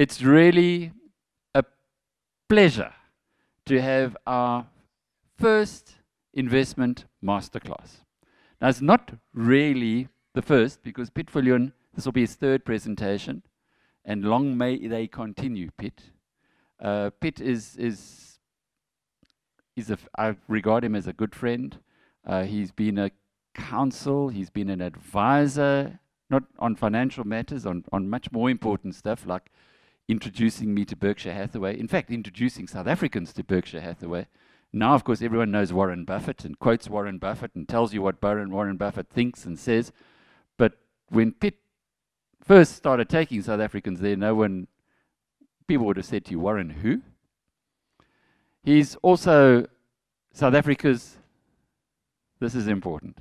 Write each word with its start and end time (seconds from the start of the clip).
it's 0.00 0.22
really 0.22 0.92
a 1.54 1.62
pleasure 2.48 2.94
to 3.66 3.82
have 3.82 4.16
our 4.26 4.66
first 5.36 5.96
investment 6.32 7.04
masterclass. 7.22 7.98
Now, 8.62 8.70
it's 8.70 8.80
not 8.80 9.12
really 9.34 10.08
the 10.32 10.40
first 10.40 10.82
because 10.82 11.10
Piet 11.10 11.26
Viljoen, 11.26 11.72
this 11.92 12.06
will 12.06 12.12
be 12.12 12.22
his 12.22 12.34
third 12.34 12.64
presentation, 12.64 13.42
and 14.02 14.24
long 14.24 14.56
may 14.56 14.86
they 14.86 15.06
continue, 15.06 15.68
Piet. 15.76 16.00
Uh, 16.82 17.10
is, 17.38 17.76
is, 17.76 18.38
is 19.76 19.90
a, 19.90 19.98
I 20.16 20.34
regard 20.48 20.82
him 20.82 20.94
as 20.94 21.08
a 21.08 21.12
good 21.12 21.34
friend. 21.34 21.76
Uh, 22.26 22.44
he's 22.44 22.72
been 22.72 22.96
a 22.96 23.10
counsel, 23.52 24.30
he's 24.30 24.48
been 24.48 24.70
an 24.70 24.80
advisor, 24.80 26.00
not 26.30 26.44
on 26.58 26.74
financial 26.74 27.24
matters, 27.24 27.66
on, 27.66 27.84
on 27.92 28.08
much 28.08 28.32
more 28.32 28.48
important 28.48 28.94
stuff 28.94 29.26
like 29.26 29.50
introducing 30.10 30.74
me 30.74 30.84
to 30.84 30.96
Berkshire 30.96 31.32
Hathaway. 31.32 31.78
In 31.78 31.86
fact, 31.86 32.10
introducing 32.10 32.66
South 32.66 32.88
Africans 32.88 33.32
to 33.34 33.44
Berkshire 33.44 33.80
Hathaway. 33.80 34.26
Now, 34.72 34.94
of 34.94 35.04
course, 35.04 35.22
everyone 35.22 35.50
knows 35.50 35.72
Warren 35.72 36.04
Buffett 36.04 36.44
and 36.44 36.58
quotes 36.58 36.88
Warren 36.88 37.18
Buffett 37.18 37.54
and 37.54 37.68
tells 37.68 37.94
you 37.94 38.02
what 38.02 38.22
Warren 38.22 38.76
Buffett 38.76 39.08
thinks 39.08 39.44
and 39.44 39.58
says. 39.58 39.92
But 40.56 40.78
when 41.08 41.32
Piet 41.32 41.58
first 42.42 42.74
started 42.74 43.08
taking 43.08 43.42
South 43.42 43.60
Africans 43.60 44.00
there, 44.00 44.16
no 44.16 44.34
one, 44.34 44.66
people 45.66 45.86
would 45.86 45.96
have 45.96 46.06
said 46.06 46.24
to 46.24 46.32
you, 46.32 46.40
Warren, 46.40 46.70
who? 46.70 47.02
He's 48.62 48.96
also 48.96 49.66
South 50.32 50.54
Africa's, 50.54 51.16
this 52.40 52.54
is 52.54 52.68
important, 52.68 53.18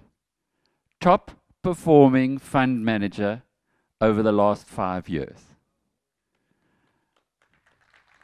top 0.99 1.31
performing 1.61 2.37
fund 2.37 2.83
manager 2.83 3.43
over 4.01 4.23
the 4.23 4.31
last 4.31 4.67
five 4.67 5.07
years. 5.09 5.48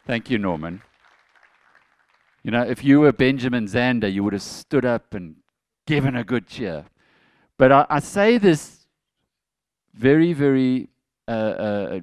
Thank 0.06 0.30
you, 0.30 0.38
Norman. 0.38 0.84
You 2.44 2.52
know, 2.52 2.61
if 2.61 2.84
you 2.84 3.00
were 3.00 3.11
Benjamin 3.11 3.66
Zander, 3.66 4.11
you 4.11 4.23
would 4.23 4.34
have 4.34 4.44
stood 4.44 4.86
up 4.86 5.16
and 5.16 5.38
given 5.88 6.16
a 6.16 6.23
good 6.23 6.45
cheer. 6.45 6.86
But 7.58 7.72
I, 7.72 7.86
I 7.89 8.00
say 8.00 8.38
this 8.38 8.86
very, 9.95 10.31
very 10.33 10.89
uh, 11.28 11.31
uh, 11.31 12.00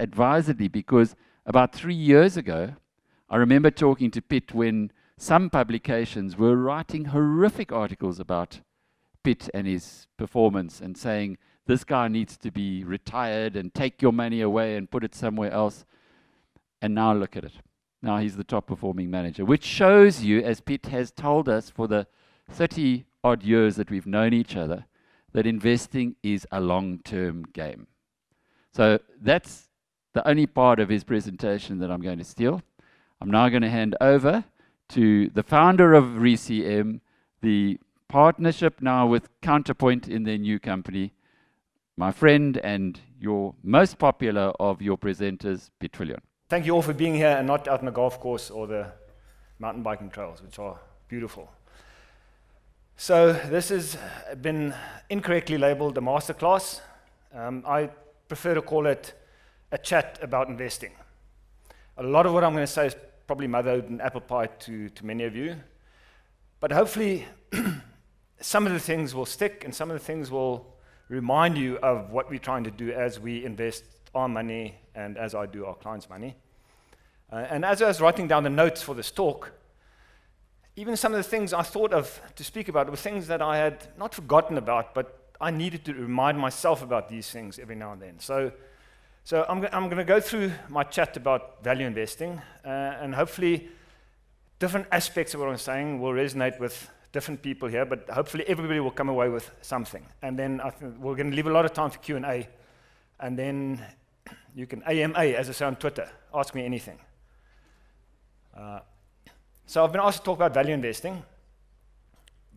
advisedly 0.00 0.66
because 0.66 1.14
about 1.44 1.72
three 1.72 1.94
years 1.94 2.36
ago, 2.36 2.74
I 3.30 3.36
remember 3.36 3.70
talking 3.70 4.10
to 4.10 4.22
Piet 4.22 4.52
when 4.52 4.90
some 5.16 5.48
publications 5.48 6.36
were 6.36 6.56
writing 6.56 7.06
horrific 7.06 7.70
articles 7.70 8.18
about 8.18 8.60
Piet 9.22 9.48
and 9.54 9.68
his 9.68 10.08
performance 10.16 10.80
and 10.80 10.96
saying, 10.96 11.38
this 11.66 11.84
guy 11.84 12.08
needs 12.08 12.36
to 12.38 12.50
be 12.50 12.82
retired 12.82 13.54
and 13.54 13.72
take 13.72 14.02
your 14.02 14.12
money 14.12 14.40
away 14.40 14.76
and 14.76 14.90
put 14.90 15.04
it 15.04 15.14
somewhere 15.14 15.52
else. 15.52 15.84
And 16.80 16.94
now 16.94 17.14
look 17.14 17.36
at 17.36 17.44
it. 17.44 17.52
Now 18.02 18.18
he's 18.18 18.36
the 18.36 18.44
top 18.44 18.66
performing 18.66 19.10
manager, 19.10 19.44
which 19.44 19.64
shows 19.64 20.22
you, 20.22 20.40
as 20.40 20.60
Piet 20.60 20.86
has 20.86 21.10
told 21.10 21.48
us 21.48 21.70
for 21.70 21.88
the 21.88 22.06
30 22.50 23.04
odd 23.24 23.42
years 23.42 23.76
that 23.76 23.90
we've 23.90 24.06
known 24.06 24.32
each 24.32 24.56
other, 24.56 24.86
that 25.32 25.46
investing 25.46 26.16
is 26.22 26.46
a 26.52 26.60
long 26.60 26.98
term 27.00 27.44
game. 27.52 27.86
So 28.72 29.00
that's 29.20 29.68
the 30.12 30.26
only 30.28 30.46
part 30.46 30.78
of 30.80 30.88
his 30.88 31.04
presentation 31.04 31.78
that 31.78 31.90
I'm 31.90 32.02
going 32.02 32.18
to 32.18 32.24
steal. 32.24 32.62
I'm 33.20 33.30
now 33.30 33.48
going 33.48 33.62
to 33.62 33.70
hand 33.70 33.96
over 34.00 34.44
to 34.90 35.28
the 35.30 35.42
founder 35.42 35.94
of 35.94 36.04
ReCM, 36.04 37.00
the 37.42 37.78
partnership 38.08 38.80
now 38.80 39.06
with 39.06 39.28
Counterpoint 39.40 40.08
in 40.08 40.24
their 40.24 40.38
new 40.38 40.58
company, 40.58 41.12
my 41.96 42.12
friend 42.12 42.58
and 42.58 43.00
your 43.18 43.54
most 43.62 43.98
popular 43.98 44.52
of 44.60 44.80
your 44.80 44.96
presenters, 44.96 45.70
Piet 45.80 45.92
Viljoen. 45.92 46.20
Thank 46.48 46.64
you 46.64 46.76
all 46.76 46.82
for 46.82 46.94
being 46.94 47.16
here 47.16 47.36
and 47.36 47.44
not 47.44 47.66
out 47.66 47.80
on 47.80 47.86
the 47.86 47.90
golf 47.90 48.20
course 48.20 48.52
or 48.52 48.68
the 48.68 48.86
mountain 49.58 49.82
biking 49.82 50.10
trails, 50.10 50.40
which 50.40 50.60
are 50.60 50.78
beautiful. 51.08 51.50
So 52.96 53.32
this 53.32 53.70
has 53.70 53.98
been 54.40 54.72
incorrectly 55.10 55.58
labeled 55.58 55.98
a 55.98 56.00
masterclass. 56.00 56.82
Um, 57.34 57.64
I 57.66 57.90
prefer 58.28 58.54
to 58.54 58.62
call 58.62 58.86
it 58.86 59.12
a 59.72 59.78
chat 59.78 60.20
about 60.22 60.46
investing. 60.46 60.92
A 61.96 62.04
lot 62.04 62.26
of 62.26 62.32
what 62.32 62.44
I'm 62.44 62.52
going 62.52 62.62
to 62.62 62.72
say 62.72 62.86
is 62.86 62.96
probably 63.26 63.48
mothered 63.48 63.88
in 63.88 64.00
apple 64.00 64.20
pie 64.20 64.46
to, 64.46 64.88
to 64.88 65.04
many 65.04 65.24
of 65.24 65.34
you. 65.34 65.56
But 66.60 66.70
hopefully, 66.70 67.26
some 68.40 68.68
of 68.68 68.72
the 68.72 68.78
things 68.78 69.16
will 69.16 69.26
stick 69.26 69.64
and 69.64 69.74
some 69.74 69.90
of 69.90 69.98
the 69.98 70.04
things 70.04 70.30
will 70.30 70.76
remind 71.08 71.58
you 71.58 71.78
of 71.78 72.10
what 72.10 72.30
we're 72.30 72.38
trying 72.38 72.62
to 72.62 72.70
do 72.70 72.92
as 72.92 73.18
we 73.18 73.44
invest 73.44 73.82
our 74.16 74.28
money 74.28 74.74
and 74.94 75.16
as 75.16 75.34
I 75.34 75.46
do 75.46 75.66
our 75.66 75.74
clients' 75.74 76.08
money. 76.08 76.36
Uh, 77.32 77.46
and 77.50 77.64
as 77.64 77.82
I 77.82 77.88
was 77.88 78.00
writing 78.00 78.28
down 78.28 78.42
the 78.44 78.50
notes 78.50 78.82
for 78.82 78.94
this 78.94 79.10
talk, 79.10 79.52
even 80.76 80.96
some 80.96 81.12
of 81.12 81.18
the 81.18 81.28
things 81.28 81.52
I 81.52 81.62
thought 81.62 81.92
of 81.92 82.20
to 82.36 82.44
speak 82.44 82.68
about 82.68 82.90
were 82.90 82.96
things 82.96 83.26
that 83.28 83.40
I 83.40 83.56
had 83.56 83.88
not 83.96 84.14
forgotten 84.14 84.58
about, 84.58 84.94
but 84.94 85.32
I 85.40 85.50
needed 85.50 85.84
to 85.86 85.94
remind 85.94 86.38
myself 86.38 86.82
about 86.82 87.08
these 87.08 87.30
things 87.30 87.58
every 87.58 87.74
now 87.74 87.92
and 87.92 88.02
then. 88.02 88.18
So, 88.18 88.52
so 89.24 89.44
I'm, 89.48 89.66
I'm 89.72 89.86
going 89.86 89.96
to 89.96 90.04
go 90.04 90.20
through 90.20 90.52
my 90.68 90.84
chat 90.84 91.16
about 91.16 91.64
value 91.64 91.86
investing, 91.86 92.40
uh, 92.64 92.68
and 92.68 93.14
hopefully, 93.14 93.68
different 94.58 94.86
aspects 94.92 95.34
of 95.34 95.40
what 95.40 95.48
I'm 95.48 95.56
saying 95.56 96.00
will 96.00 96.12
resonate 96.12 96.60
with 96.60 96.90
different 97.12 97.42
people 97.42 97.68
here. 97.68 97.84
But 97.84 98.08
hopefully, 98.10 98.44
everybody 98.46 98.80
will 98.80 98.90
come 98.90 99.08
away 99.08 99.28
with 99.28 99.50
something. 99.62 100.06
And 100.22 100.38
then 100.38 100.60
I 100.60 100.70
think 100.70 100.98
we're 100.98 101.16
going 101.16 101.30
to 101.30 101.36
leave 101.36 101.46
a 101.46 101.52
lot 101.52 101.64
of 101.64 101.72
time 101.72 101.90
for 101.90 101.98
Q 101.98 102.16
and 102.16 102.24
A, 102.24 102.48
and 103.18 103.38
then 103.38 103.84
you 104.56 104.66
can 104.66 104.82
AMA, 104.84 105.18
as 105.18 105.50
I 105.50 105.52
say 105.52 105.66
on 105.66 105.76
Twitter, 105.76 106.08
ask 106.34 106.54
me 106.54 106.64
anything. 106.64 106.98
Uh, 108.56 108.80
so 109.66 109.84
I've 109.84 109.92
been 109.92 110.00
asked 110.00 110.20
to 110.20 110.24
talk 110.24 110.38
about 110.38 110.54
value 110.54 110.72
investing, 110.72 111.22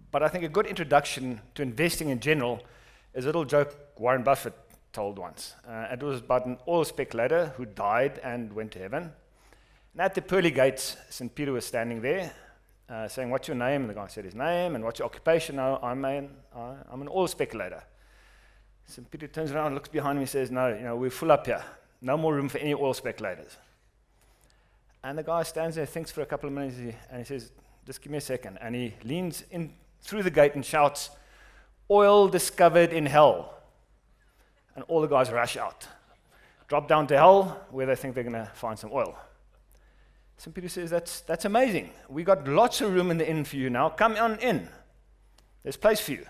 but 0.10 0.24
I 0.24 0.30
think 0.30 0.46
a 0.46 0.50
good 0.50 0.66
introduction 0.66 1.42
to 1.56 1.62
investing 1.62 2.08
in 2.08 2.22
general 2.22 2.64
is 3.14 3.26
a 3.26 3.28
little 3.28 3.44
joke 3.44 3.76
Warren 3.98 4.24
Buffett 4.24 4.54
told 4.94 5.20
once. 5.20 5.56
Uh, 5.68 5.88
it 5.92 6.02
was 6.02 6.22
about 6.22 6.46
an 6.46 6.58
oil 6.70 6.86
speculator 6.86 7.54
who 7.58 7.66
died 7.66 8.20
and 8.24 8.54
went 8.54 8.72
to 8.72 8.80
heaven. 8.80 9.12
And 9.92 10.02
at 10.02 10.16
the 10.16 10.22
pearly 10.22 10.52
gates, 10.52 10.96
St. 11.10 11.34
Peter 11.36 11.52
was 11.52 11.66
standing 11.66 12.02
there 12.02 12.32
uh, 12.90 13.10
saying, 13.10 13.30
What's 13.30 13.50
your 13.50 13.58
name? 13.58 13.82
And 13.82 13.90
the 13.90 13.94
guy 13.94 14.08
said 14.08 14.24
his 14.24 14.36
name. 14.36 14.76
And 14.76 14.86
what's 14.86 15.00
your 15.00 15.08
occupation? 15.08 15.58
No, 15.58 15.80
I'm 15.84 16.04
an, 16.06 16.30
uh, 16.56 16.76
I'm 16.90 17.02
an 17.02 17.10
oil 17.10 17.28
speculator. 17.28 17.84
St. 18.86 19.10
Peter 19.12 19.28
turns 19.28 19.52
around, 19.52 19.74
looks 19.74 19.90
behind 19.90 20.18
him, 20.18 20.22
and 20.22 20.30
says, 20.30 20.50
No, 20.50 20.70
you 20.70 20.84
know, 20.84 20.96
we're 20.96 21.10
full 21.10 21.32
up 21.32 21.46
here. 21.46 21.64
No 22.02 22.18
more 22.18 22.34
room 22.34 22.50
for 22.50 22.58
any 22.60 22.74
oil 22.74 22.94
speculators. 22.94 23.58
And 25.04 25.18
the 25.18 25.24
guy 25.24 25.44
stands 25.44 25.76
there, 25.76 25.86
thinks 25.86 26.12
for 26.12 26.22
a 26.22 26.26
couple 26.26 26.48
of 26.48 26.54
minutes, 26.54 26.78
and 27.10 27.20
he 27.20 27.24
says, 27.24 27.52
Just 27.86 28.02
give 28.02 28.12
me 28.12 28.18
a 28.18 28.22
second. 28.22 28.58
And 28.62 28.76
he 28.76 28.94
leans 29.04 29.44
in 29.52 29.74
through 30.02 30.24
the 30.24 30.32
gate 30.32 30.56
and 30.56 30.66
shouts, 30.66 31.10
Oil 31.92 32.28
discovered 32.28 32.94
in 32.94 33.06
hell. 33.06 33.54
And 34.76 34.84
all 34.88 35.02
the 35.02 35.08
guys 35.08 35.32
rush 35.32 35.58
out, 35.58 35.88
drop 36.68 36.88
down 36.88 37.08
to 37.08 37.18
hell 37.18 37.66
where 37.72 37.86
they 37.86 37.96
think 37.96 38.16
they're 38.16 38.24
going 38.24 38.34
to 38.34 38.52
find 38.54 38.78
some 38.78 38.92
oil. 38.94 39.18
St. 40.38 40.56
Peter 40.56 40.70
says, 40.70 40.90
that's, 40.90 41.20
that's 41.22 41.44
amazing. 41.44 41.90
We 42.08 42.24
got 42.24 42.48
lots 42.48 42.80
of 42.80 42.94
room 42.94 43.12
in 43.12 43.18
the 43.18 43.30
inn 43.30 43.44
for 43.44 43.58
you 43.58 43.70
now. 43.70 43.90
Come 43.90 44.16
on 44.16 44.40
in. 44.40 44.70
There's 45.64 45.76
place 45.76 46.00
for 46.00 46.14
you. 46.14 46.26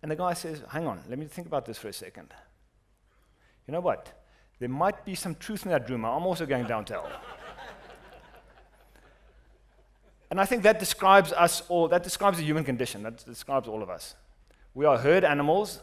And 0.00 0.10
the 0.10 0.16
guy 0.16 0.32
says, 0.32 0.62
Hang 0.70 0.86
on, 0.86 1.00
let 1.08 1.18
me 1.18 1.26
think 1.26 1.46
about 1.46 1.66
this 1.66 1.78
for 1.78 1.88
a 1.88 1.92
second. 1.92 2.32
You 3.66 3.72
know 3.72 3.80
what? 3.80 4.21
There 4.58 4.68
might 4.68 5.04
be 5.04 5.14
some 5.14 5.34
truth 5.34 5.64
in 5.64 5.72
that 5.72 5.88
rumor. 5.90 6.08
I'm 6.08 6.26
also 6.26 6.46
going 6.46 6.66
down 6.66 6.84
to 6.86 6.92
hell. 6.94 7.12
and 10.30 10.40
I 10.40 10.44
think 10.44 10.62
that 10.62 10.78
describes 10.78 11.32
us 11.32 11.62
all, 11.68 11.88
that 11.88 12.02
describes 12.02 12.38
the 12.38 12.44
human 12.44 12.64
condition, 12.64 13.02
that 13.02 13.24
describes 13.24 13.68
all 13.68 13.82
of 13.82 13.90
us. 13.90 14.14
We 14.74 14.86
are 14.86 14.98
herd 14.98 15.24
animals, 15.24 15.80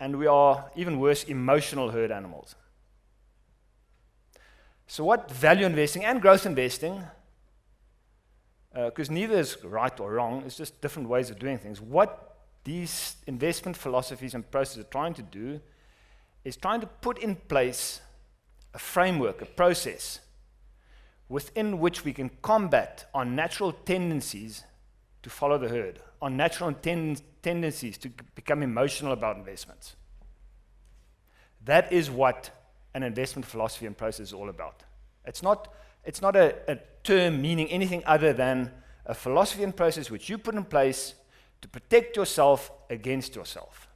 and 0.00 0.18
we 0.18 0.26
are, 0.26 0.70
even 0.74 0.98
worse, 0.98 1.22
emotional 1.24 1.90
herd 1.90 2.10
animals. 2.10 2.56
So, 4.88 5.04
what 5.04 5.30
value 5.30 5.64
investing 5.64 6.04
and 6.04 6.20
growth 6.20 6.44
investing, 6.44 7.02
because 8.74 9.08
uh, 9.08 9.12
neither 9.12 9.38
is 9.38 9.62
right 9.64 9.98
or 10.00 10.12
wrong, 10.12 10.42
it's 10.44 10.56
just 10.56 10.80
different 10.80 11.08
ways 11.08 11.30
of 11.30 11.38
doing 11.38 11.56
things. 11.56 11.80
What 11.80 12.36
these 12.64 13.16
investment 13.26 13.76
philosophies 13.76 14.34
and 14.34 14.50
processes 14.50 14.84
are 14.84 14.88
trying 14.88 15.14
to 15.14 15.22
do 15.22 15.60
is 16.44 16.56
trying 16.56 16.80
to 16.80 16.86
put 16.86 17.18
in 17.18 17.36
place 17.36 18.00
a 18.74 18.78
framework, 18.78 19.42
a 19.42 19.46
process 19.46 20.20
within 21.28 21.78
which 21.78 22.04
we 22.04 22.12
can 22.12 22.30
combat 22.42 23.08
our 23.14 23.24
natural 23.24 23.72
tendencies 23.72 24.64
to 25.22 25.30
follow 25.30 25.56
the 25.56 25.68
herd, 25.68 26.00
our 26.20 26.30
natural 26.30 26.72
ten- 26.72 27.16
tendencies 27.42 27.96
to 27.98 28.10
become 28.34 28.62
emotional 28.62 29.12
about 29.12 29.36
investments. 29.36 29.96
That 31.64 31.92
is 31.92 32.10
what 32.10 32.50
an 32.94 33.02
investment 33.02 33.46
philosophy 33.46 33.86
and 33.86 33.96
process 33.96 34.28
is 34.28 34.32
all 34.32 34.48
about. 34.48 34.82
It's 35.24 35.42
not, 35.42 35.72
it's 36.04 36.20
not 36.20 36.36
a, 36.36 36.56
a 36.68 36.78
term 37.04 37.40
meaning 37.40 37.68
anything 37.68 38.02
other 38.04 38.32
than 38.32 38.72
a 39.06 39.14
philosophy 39.14 39.62
and 39.62 39.74
process 39.74 40.10
which 40.10 40.28
you 40.28 40.38
put 40.38 40.54
in 40.54 40.64
place 40.64 41.14
to 41.60 41.68
protect 41.68 42.16
yourself 42.16 42.70
against 42.90 43.36
yourself. 43.36 43.88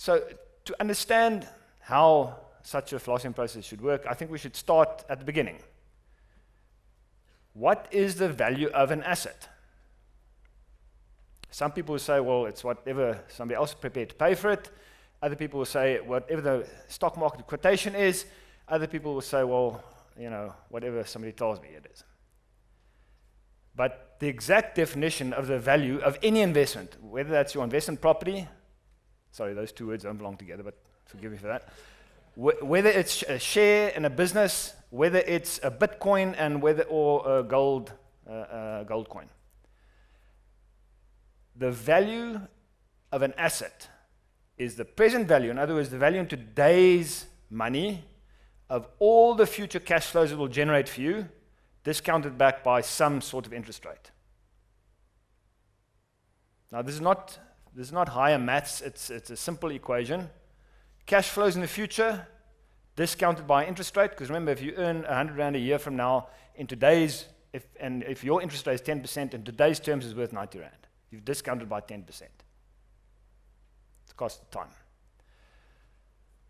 So, 0.00 0.24
to 0.64 0.80
understand 0.80 1.46
how 1.80 2.34
such 2.62 2.94
a 2.94 2.98
philosophy 2.98 3.34
process 3.34 3.66
should 3.66 3.82
work, 3.82 4.06
I 4.08 4.14
think 4.14 4.30
we 4.30 4.38
should 4.38 4.56
start 4.56 5.04
at 5.10 5.18
the 5.18 5.26
beginning. 5.26 5.58
What 7.52 7.86
is 7.90 8.14
the 8.14 8.30
value 8.30 8.68
of 8.68 8.92
an 8.92 9.02
asset? 9.02 9.46
Some 11.50 11.72
people 11.72 11.92
will 11.92 11.98
say, 11.98 12.18
well, 12.18 12.46
it's 12.46 12.64
whatever 12.64 13.22
somebody 13.28 13.56
else 13.56 13.72
is 13.72 13.74
prepared 13.74 14.08
to 14.08 14.14
pay 14.14 14.34
for 14.34 14.52
it. 14.52 14.70
Other 15.20 15.36
people 15.36 15.58
will 15.58 15.66
say, 15.66 16.00
whatever 16.00 16.40
the 16.40 16.66
stock 16.88 17.18
market 17.18 17.46
quotation 17.46 17.94
is. 17.94 18.24
Other 18.68 18.86
people 18.86 19.12
will 19.12 19.20
say, 19.20 19.44
well, 19.44 19.84
you 20.18 20.30
know, 20.30 20.54
whatever 20.70 21.04
somebody 21.04 21.32
tells 21.32 21.60
me 21.60 21.68
it 21.76 21.86
is. 21.92 22.04
But 23.76 24.16
the 24.18 24.28
exact 24.28 24.76
definition 24.76 25.34
of 25.34 25.46
the 25.46 25.58
value 25.58 25.98
of 25.98 26.16
any 26.22 26.40
investment, 26.40 26.96
whether 27.02 27.28
that's 27.28 27.54
your 27.54 27.64
investment 27.64 28.00
property, 28.00 28.48
sorry, 29.30 29.54
those 29.54 29.72
two 29.72 29.86
words 29.86 30.04
don't 30.04 30.16
belong 30.16 30.36
together, 30.36 30.62
but 30.62 30.74
forgive 31.06 31.32
me 31.32 31.38
for 31.38 31.48
that. 31.48 31.68
Wh- 32.34 32.62
whether 32.62 32.90
it's 32.90 33.22
a 33.22 33.38
share 33.38 33.88
in 33.88 34.04
a 34.04 34.10
business, 34.10 34.74
whether 34.90 35.18
it's 35.18 35.58
a 35.62 35.70
Bitcoin, 35.70 36.34
and 36.38 36.62
whether 36.62 36.84
or 36.84 37.38
a 37.38 37.42
gold, 37.42 37.92
uh, 38.28 38.32
uh, 38.32 38.84
gold 38.84 39.08
coin 39.08 39.28
the 41.60 41.70
value 41.70 42.40
of 43.12 43.22
an 43.22 43.34
asset 43.36 43.88
is 44.56 44.76
the 44.76 44.84
present 44.84 45.28
value, 45.28 45.50
in 45.50 45.58
other 45.58 45.74
words, 45.74 45.90
the 45.90 45.98
value 45.98 46.18
in 46.18 46.26
today's 46.26 47.26
money 47.50 48.02
of 48.68 48.86
all 48.98 49.34
the 49.34 49.46
future 49.46 49.78
cash 49.78 50.06
flows 50.06 50.32
it 50.32 50.38
will 50.38 50.48
generate 50.48 50.88
for 50.88 51.00
you, 51.00 51.28
discounted 51.84 52.38
back 52.38 52.64
by 52.64 52.80
some 52.80 53.20
sort 53.20 53.46
of 53.46 53.52
interest 53.52 53.84
rate. 53.84 54.10
Now, 56.72 56.82
this 56.82 56.94
is 56.94 57.00
not, 57.00 57.38
this 57.74 57.86
is 57.86 57.92
not 57.92 58.10
higher 58.10 58.38
maths, 58.38 58.80
it's, 58.80 59.10
it's 59.10 59.30
a 59.30 59.36
simple 59.36 59.70
equation. 59.70 60.28
Cash 61.06 61.28
flows 61.28 61.54
in 61.54 61.62
the 61.62 61.68
future, 61.68 62.26
discounted 62.96 63.46
by 63.46 63.66
interest 63.66 63.96
rate, 63.96 64.10
because 64.10 64.28
remember, 64.28 64.52
if 64.52 64.62
you 64.62 64.74
earn 64.76 65.02
100 65.02 65.36
Rand 65.36 65.56
a 65.56 65.58
year 65.58 65.78
from 65.78 65.96
now, 65.96 66.28
in 66.56 66.66
today's, 66.66 67.26
if, 67.52 67.64
and 67.78 68.02
if 68.04 68.24
your 68.24 68.42
interest 68.42 68.66
rate 68.66 68.74
is 68.74 68.82
10%, 68.82 69.34
in 69.34 69.44
today's 69.44 69.80
terms 69.80 70.04
is 70.04 70.14
worth 70.14 70.32
90 70.32 70.58
Rand. 70.58 70.74
You've 71.10 71.24
discounted 71.24 71.68
by 71.68 71.80
10%. 71.80 72.04
It's 72.08 72.22
cost 74.16 74.42
of 74.42 74.50
time. 74.50 74.68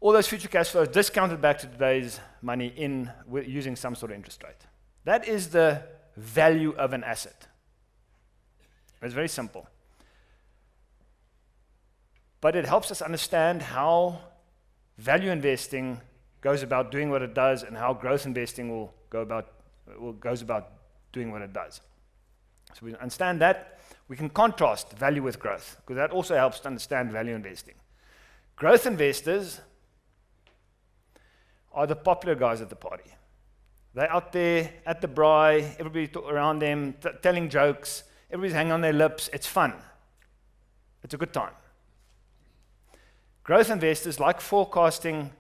All 0.00 0.12
those 0.12 0.26
future 0.26 0.49
cash 0.49 0.70
flows 0.70 0.88
discounted 0.88 1.40
back 1.40 1.58
to 1.58 1.66
today's 1.66 2.20
money 2.40 2.73
in 2.75 3.11
using 3.46 3.76
some 3.76 3.94
sort 3.94 4.12
of 4.12 4.16
interest 4.16 4.43
rate. 4.43 4.66
That 5.05 5.28
is 5.28 5.49
the 5.49 5.82
value 6.16 6.73
of 6.73 6.93
an 6.93 7.05
asset. 7.05 7.46
It's 9.02 9.14
very 9.14 9.28
simple. 9.28 9.66
But 12.40 12.56
it 12.56 12.66
helps 12.66 12.90
us 12.90 13.02
understand 13.02 13.62
how 13.62 14.20
value 14.98 15.31
investing 15.31 16.00
goes 16.40 16.62
about 16.62 16.90
doing 16.90 17.10
what 17.10 17.22
it 17.22 17.34
does 17.34 17.62
and 17.62 17.76
how 17.76 17.92
growth 17.92 18.25
investing 18.26 18.70
will 18.70 18.94
go 19.10 19.20
about 19.20 19.52
will, 19.98 20.12
goes 20.12 20.42
about 20.42 20.72
doing 21.12 21.31
what 21.31 21.42
it 21.42 21.52
does. 21.52 21.81
So 22.75 22.87
we 22.87 22.94
understand 22.94 23.40
that 23.40 23.78
we 24.08 24.16
can 24.16 24.31
contrast 24.31 24.92
value 24.92 25.22
with 25.22 25.38
growth 25.38 25.76
because 25.81 25.96
that 25.96 26.10
also 26.10 26.34
helps 26.34 26.60
to 26.60 26.69
understand 26.69 27.10
value 27.10 27.34
investing. 27.34 27.75
Growth 28.56 28.87
investors 28.87 29.60
are 31.72 31.87
the 31.87 31.96
popular 31.96 32.34
guys 32.34 32.60
at 32.60 32.69
the 32.69 32.76
party. 32.76 33.10
They're 33.94 34.10
out 34.10 34.32
there 34.32 34.70
at 34.87 35.00
the 35.00 35.08
braai, 35.08 35.75
everybody 35.78 36.10
around 36.28 36.60
them 36.60 36.94
t- 37.00 37.10
telling 37.22 37.48
jokes, 37.48 38.04
everybody's 38.31 38.54
hanging 38.54 38.72
on 38.72 38.81
their 38.81 38.92
lips. 38.92 39.28
It's 39.32 39.46
fun. 39.46 39.75
It's 41.02 41.14
a 41.14 41.16
good 41.16 41.32
time. 41.32 41.52
Growth 43.50 43.69
investors, 43.69 44.20
like 44.20 44.41
forecasting, 44.41 45.32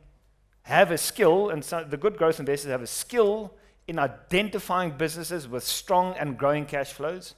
have 0.62 0.90
a 0.90 0.98
skill, 0.98 1.50
and 1.50 1.64
so 1.64 1.84
the 1.84 1.96
good 1.96 2.16
growth 2.16 2.40
investors 2.40 2.68
have 2.68 2.82
a 2.82 2.86
skill 2.88 3.54
in 3.86 4.00
identifying 4.00 4.90
businesses 4.90 5.46
with 5.46 5.62
strong 5.62 6.16
and 6.16 6.36
growing 6.36 6.66
cash 6.66 6.92
flows 6.92 7.36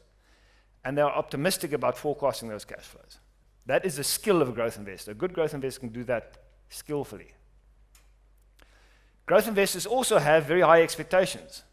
and 0.82 0.96
they 0.96 1.02
are 1.02 1.12
optimistic 1.12 1.74
about 1.74 1.98
forecasting 1.98 2.48
those 2.48 2.64
cash 2.64 2.84
flows. 2.84 3.18
That 3.66 3.84
is 3.84 3.98
a 3.98 4.02
skill 4.02 4.40
of 4.40 4.48
a 4.48 4.52
growth 4.52 4.78
investor. 4.78 5.10
A 5.10 5.14
good 5.14 5.34
growth 5.34 5.52
investor 5.52 5.80
can 5.80 5.90
do 5.90 6.04
that 6.04 6.38
skillfully. 6.70 7.34
Growth 9.26 9.48
investors 9.48 9.84
also 9.84 10.20
have 10.20 10.46
very 10.46 10.62
high 10.62 10.80
expectations, 10.80 11.64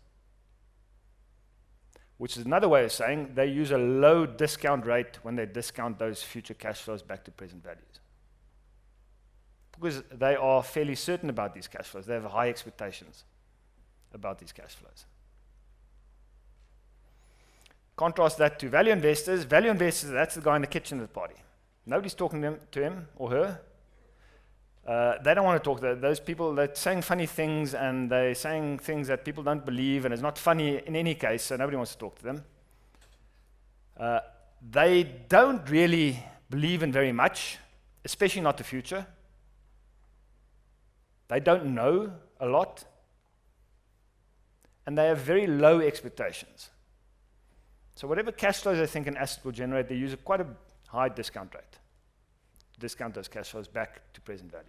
which 2.18 2.36
is 2.36 2.46
another 2.46 2.68
way 2.68 2.84
of 2.84 2.92
saying 2.92 3.32
they 3.34 3.46
use 3.46 3.72
a 3.72 3.78
low 3.78 4.26
discount 4.26 4.86
rate 4.86 5.20
when 5.24 5.38
they 5.38 5.46
discount 5.46 6.00
those 6.00 6.22
future 6.22 6.54
cash 6.54 6.82
flows 6.82 7.02
back 7.02 7.24
to 7.24 7.32
present 7.32 7.64
values. 7.64 8.02
Because 9.80 10.04
they 10.12 10.36
are 10.36 10.62
fairly 10.62 10.96
certain 10.96 11.30
about 11.30 11.54
these 11.54 11.68
cash 11.68 11.86
flows, 11.86 12.06
they 12.06 12.16
have 12.16 12.26
high 12.26 12.50
expectations 12.50 13.24
about 14.14 14.40
these 14.40 14.52
cash 14.52 14.76
flows. 14.76 15.06
Contrast 17.96 18.38
that 18.38 18.60
to 18.60 18.70
value 18.70 18.92
investors. 18.92 19.44
Value 19.44 19.70
investors, 19.70 20.10
that's 20.12 20.36
the 20.36 20.42
guy 20.42 20.56
in 20.56 20.62
the 20.62 20.68
kitchen 20.68 21.00
at 21.00 21.02
the 21.02 21.14
party. 21.14 21.36
Nobody's 21.86 22.14
talking 22.14 22.42
to 22.42 22.48
him, 22.48 22.60
to 22.72 22.82
him 22.82 23.08
or 23.16 23.30
her. 23.32 23.62
Uh, 24.88 25.22
they 25.22 25.34
don't 25.34 25.44
want 25.44 25.62
to 25.62 25.68
talk 25.68 25.82
to 25.82 25.96
those 25.96 26.20
people. 26.20 26.56
They're 26.56 26.74
saying 26.74 27.02
funny 27.02 27.26
things 27.26 27.74
and 27.74 28.10
they're 28.10 28.36
saying 28.36 28.80
things 28.80 29.08
that 29.08 29.24
people 29.24 29.44
don't 29.44 29.66
believe, 29.66 30.06
and 30.06 30.14
it's 30.14 30.24
not 30.24 30.38
funny 30.38 30.82
in 30.86 30.96
any 30.96 31.14
case, 31.16 31.44
so 31.44 31.56
nobody 31.56 31.78
wants 31.78 31.92
to 31.92 31.98
talk 31.98 32.18
to 32.20 32.24
them. 32.24 32.44
Uh, 34.00 34.20
they 34.72 35.04
don't 35.04 35.70
really 35.70 36.24
believe 36.50 36.84
in 36.84 36.92
very 36.92 37.12
much, 37.12 37.58
especially 38.06 38.42
not 38.42 38.58
the 38.58 38.64
future. 38.64 39.06
They 41.30 41.40
don't 41.40 41.74
know 41.74 42.12
a 42.40 42.46
lot, 42.46 42.84
and 44.86 44.98
they 44.98 45.08
have 45.08 45.20
very 45.20 45.48
low 45.48 45.80
expectations. 45.80 46.70
So 47.96 48.08
whatever 48.08 48.32
cash 48.32 48.60
flows 48.60 48.78
they 48.78 48.88
think 48.88 49.08
an 49.08 49.18
asset 49.18 49.46
will 49.46 49.52
generate, 49.52 49.88
they 49.88 49.96
use 49.96 50.14
a 50.14 50.18
quite 50.18 50.42
a 50.42 50.48
high 50.88 51.10
discount 51.10 51.54
rate 51.56 51.80
discount 52.80 53.14
those 53.14 53.28
cash 53.28 53.50
flows 53.50 53.68
back 53.68 54.02
to 54.14 54.22
present 54.22 54.52
value. 54.52 54.66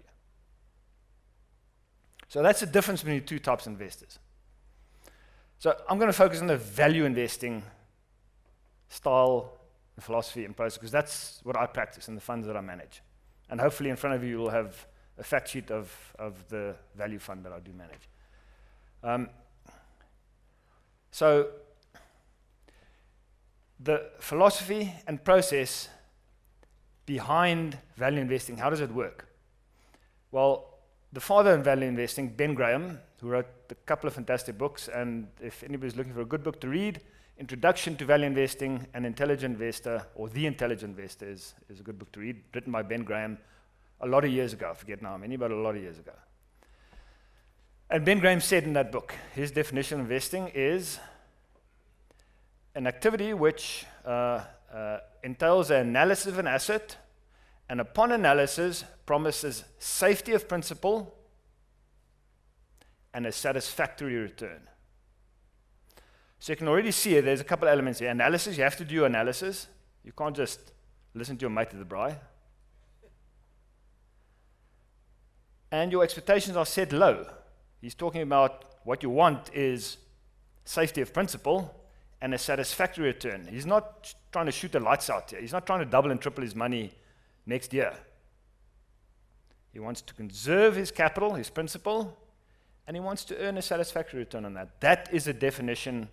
So 2.29 2.43
that's 2.43 2.61
the 2.61 2.67
difference 2.67 3.03
between 3.03 3.21
the 3.21 3.27
two 3.27 3.39
types 3.39 3.67
of 3.67 3.73
investors. 3.73 4.19
So 5.59 5.77
I'm 5.89 5.99
going 5.99 6.09
to 6.11 6.17
focus 6.17 6.41
on 6.41 6.47
the 6.47 6.56
value 6.56 7.05
investing 7.05 7.63
style 8.89 9.59
and 9.97 10.05
philosophy 10.05 10.45
and 10.45 10.56
process 10.56 10.79
because 10.79 10.93
that's 10.93 11.41
what 11.43 11.56
I 11.56 11.67
practice 11.67 12.09
in 12.09 12.15
the 12.15 12.21
funds 12.21 12.47
that 12.47 12.56
I 12.56 12.61
manage. 12.61 13.03
And 13.49 13.61
hopefully 13.61 13.91
in 13.91 13.96
front 13.96 14.17
of 14.17 14.23
you 14.23 14.31
you'll 14.31 14.51
have 14.51 14.87
a 15.20 15.22
fact 15.22 15.48
sheet 15.48 15.70
of, 15.70 15.94
of 16.19 16.48
the 16.48 16.74
value 16.96 17.19
fund 17.19 17.44
that 17.44 17.53
I 17.53 17.60
do 17.60 17.72
manage. 17.72 18.08
Um, 19.05 19.29
so 21.10 21.48
the 23.79 24.10
philosophy 24.19 24.93
and 25.06 25.22
process 25.22 25.89
behind 27.06 27.79
value 27.96 28.20
investing, 28.20 28.56
how 28.56 28.70
does 28.70 28.81
it 28.81 28.91
work? 28.91 29.29
Well, 30.32 30.79
the 31.12 31.20
father 31.20 31.55
in 31.55 31.62
value 31.62 31.86
investing, 31.86 32.29
Ben 32.29 32.55
Graham, 32.55 32.98
who 33.20 33.29
wrote 33.29 33.48
a 33.70 33.74
couple 33.74 34.08
of 34.08 34.15
fantastic 34.15 34.56
books, 34.56 34.89
and 34.89 35.27
if 35.41 35.62
anybody's 35.62 35.96
looking 35.96 36.15
for 36.15 36.20
a 36.22 36.27
good 36.27 36.43
book 36.43 36.60
to 36.60 36.69
read, 36.69 37.00
Introduction 37.39 37.96
to 37.96 38.05
Value 38.05 38.27
Investing, 38.27 38.86
An 38.94 39.05
Intelligent 39.05 39.55
Investor, 39.55 40.06
or 40.15 40.29
The 40.29 40.46
Intelligent 40.46 40.96
Investor 40.96 41.29
is, 41.29 41.55
is 41.69 41.81
a 41.81 41.82
good 41.82 41.98
book 41.98 42.12
to 42.12 42.20
read, 42.20 42.36
written 42.55 42.70
by 42.70 42.82
Ben 42.82 43.03
Graham 43.03 43.39
a 44.01 44.07
lot 44.07 44.25
of 44.25 44.31
years 44.31 44.53
ago. 44.53 44.71
I 44.71 44.75
forget 44.75 45.03
now 45.03 45.11
how 45.11 45.17
many, 45.19 45.37
but 45.37 45.51
a 45.51 45.57
lot 45.57 45.77
of 45.77 45.83
years 45.83 45.99
ago. 45.99 46.13
And 47.89 48.05
Ben 48.05 48.21
Graham 48.21 48.41
said 48.41 48.65
in 48.65 48.73
that 48.75 48.93
book, 48.93 49.15
his 49.35 49.51
definition 49.51 50.01
of 50.01 50.07
investing 50.07 50.51
is 50.55 50.99
an 52.75 52.87
activity 52.87 53.35
which 53.35 53.85
uh, 54.07 54.43
uh, 54.73 54.99
entails 55.25 55.71
an 55.71 55.89
analysis 55.89 56.27
of 56.27 56.39
an 56.39 56.47
asset, 56.47 56.97
and 57.69 57.81
upon 57.81 58.13
analysis, 58.13 58.85
promises 59.07 59.65
safety 59.79 60.33
of 60.33 60.49
principal 60.49 61.15
and 63.13 63.27
a 63.27 63.33
satisfactory 63.33 64.17
return. 64.17 64.61
So 66.39 66.53
you 66.53 66.57
can 66.57 66.69
already 66.69 66.91
see 66.91 67.17
it, 67.17 67.25
there's 67.25 67.41
a 67.41 67.45
couple 67.45 67.69
elements 67.69 67.99
here. 67.99 68.09
Analysis, 68.09 68.57
you 68.57 68.63
have 68.63 68.77
to 68.77 68.85
do 68.85 69.05
analysis. 69.05 69.67
You 70.05 70.13
can't 70.13 70.35
just 70.35 70.73
listen 71.13 71.37
to 71.37 71.43
your 71.43 71.51
mate 71.51 71.69
at 71.73 71.79
the 71.79 71.85
braai. 71.85 72.17
And 75.72 75.93
your 75.93 76.03
expectations 76.03 76.56
are 76.56 76.67
set 76.67 76.93
low. 76.93 77.27
He's 77.81 77.94
talking 77.94 78.22
about 78.22 78.65
what 78.84 79.03
you 79.03 79.10
want 79.10 79.50
is 79.55 79.98
safety 80.65 81.00
of 81.00 81.12
principle 81.12 81.74
and 82.20 82.34
a 82.34 82.39
satisfactory 82.39 83.06
return. 83.06 83.48
He's 83.50 83.67
not 83.67 84.15
trying 84.32 84.46
to 84.46 84.53
shoot 84.53 84.72
the 84.72 84.81
lights 84.81 85.08
out 85.08 85.31
here. 85.31 85.41
He's 85.41 85.53
not 85.53 85.67
trying 85.67 85.81
to 85.81 85.86
double 85.86 86.10
and 86.10 86.20
triple 86.20 86.43
his 86.43 86.55
money 86.55 86.93
next 87.46 87.72
year. 87.72 87.94
He 89.72 89.79
wants 89.79 90.03
to 90.03 90.15
conserve 90.15 90.77
his 90.77 90.91
capital, 90.91 91.34
his 91.34 91.48
principal, 91.48 92.17
and 92.86 92.96
he 92.96 93.00
wants 93.00 93.24
to 93.27 93.39
earn 93.39 93.56
a 93.56 93.62
satisfactory 93.62 94.19
return 94.19 94.44
on 94.44 94.55
that. 94.55 94.81
That 94.81 95.08
is 95.12 95.29
a 95.29 95.32
definition 95.32 96.08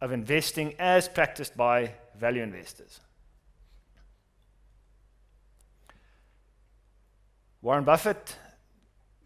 of 0.00 0.12
investing 0.12 0.74
as 0.78 1.08
practiced 1.08 1.56
by 1.56 1.92
value 2.18 2.42
investors. 2.42 3.00
Warren 7.62 7.84
Buffett, 7.84 8.36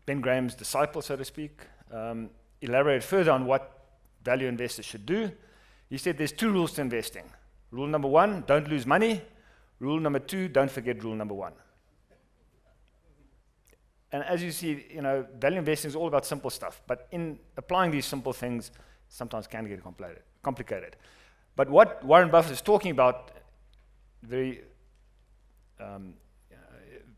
Ben 0.09 0.23
Graham's 0.23 0.55
disciple, 0.55 1.03
so 1.03 1.17
to 1.17 1.25
speak, 1.25 1.61
um, 1.93 2.31
elaborated 2.63 3.05
further 3.05 3.31
on 3.31 3.45
what 3.45 3.79
value 4.25 4.49
investors 4.49 4.87
should 4.87 5.05
do. 5.05 5.31
He 5.91 5.99
said 5.99 6.17
there's 6.17 6.33
two 6.33 6.51
rules 6.51 6.73
to 6.73 6.81
investing. 6.81 7.25
Rule 7.71 7.87
number 7.87 8.09
one, 8.09 8.43
don't 8.47 8.67
lose 8.71 8.87
money. 8.87 9.21
Rule 9.81 10.01
number 10.01 10.19
two, 10.19 10.49
don't 10.49 10.71
forget 10.71 11.05
rule 11.05 11.15
number 11.15 11.35
one. 11.35 11.53
And 14.11 14.25
as 14.25 14.43
you 14.43 14.51
see, 14.51 14.87
you 14.91 15.03
know, 15.03 15.27
value 15.39 15.59
investing 15.59 15.91
is 15.91 15.95
all 15.95 16.09
about 16.09 16.25
simple 16.25 16.49
stuff. 16.49 16.81
But 16.87 17.07
in 17.11 17.39
applying 17.59 17.91
these 17.91 18.07
simple 18.07 18.33
things, 18.33 18.71
sometimes 19.11 19.47
can 19.47 19.69
get 19.69 19.83
complicated. 20.43 20.97
But 21.55 21.69
what 21.69 22.03
Warren 22.03 22.31
Buffett 22.31 22.53
is 22.53 22.63
talking 22.63 22.93
about 22.93 23.33
very, 24.23 24.63
um, 25.79 26.15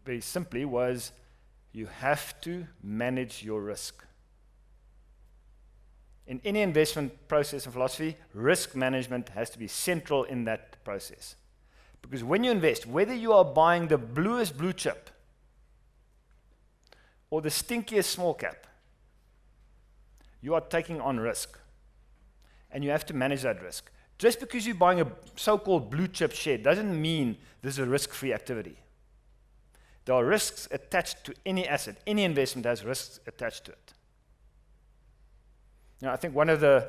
very 0.04 0.20
simply 0.20 0.64
was 0.64 1.12
you 1.72 1.86
have 1.86 2.40
to 2.42 2.66
manage 2.82 3.42
your 3.42 3.60
risk. 3.60 4.04
In 6.26 6.40
any 6.44 6.60
investment 6.62 7.28
process 7.28 7.64
and 7.64 7.72
philosophy, 7.72 8.16
risk 8.34 8.76
management 8.76 9.30
has 9.30 9.50
to 9.50 9.58
be 9.58 9.66
central 9.66 10.24
in 10.24 10.44
that 10.44 10.82
process. 10.84 11.36
Because 12.02 12.24
when 12.24 12.44
you 12.44 12.50
invest, 12.50 12.86
whether 12.86 13.14
you 13.14 13.32
are 13.32 13.44
buying 13.44 13.88
the 13.88 13.98
bluest 13.98 14.56
blue 14.56 14.72
chip 14.72 15.10
or 17.30 17.40
the 17.42 17.48
stinkiest 17.48 18.04
small 18.04 18.34
cap, 18.34 18.66
you 20.40 20.54
are 20.54 20.60
taking 20.60 21.00
on 21.00 21.18
risk. 21.18 21.58
And 22.72 22.84
you 22.84 22.90
have 22.90 23.04
to 23.06 23.14
manage 23.14 23.42
that 23.42 23.62
risk. 23.62 23.90
Just 24.18 24.38
because 24.38 24.66
you're 24.66 24.76
buying 24.76 25.00
a 25.00 25.10
so 25.34 25.58
called 25.58 25.90
blue 25.90 26.06
chip 26.06 26.32
share 26.32 26.58
doesn't 26.58 27.00
mean 27.00 27.36
this 27.62 27.74
is 27.74 27.78
a 27.80 27.86
risk 27.86 28.12
free 28.12 28.32
activity. 28.32 28.79
There 30.04 30.14
are 30.14 30.25
risks 30.25 30.69
attached 30.71 31.25
to 31.25 31.35
any 31.45 31.66
asset, 31.69 31.97
any 32.07 32.23
investment 32.25 32.64
has 32.66 32.85
risks 32.85 33.19
attached 33.26 33.64
to 33.66 33.73
it. 33.73 33.92
Now, 36.00 36.12
I 36.12 36.16
think 36.16 36.35
one 36.35 36.49
of 36.49 36.61
the, 36.61 36.88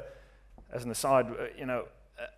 as 0.71 0.85
an 0.85 0.91
aside, 0.91 1.25
uh, 1.27 1.47
you 1.57 1.65
know, 1.65 1.87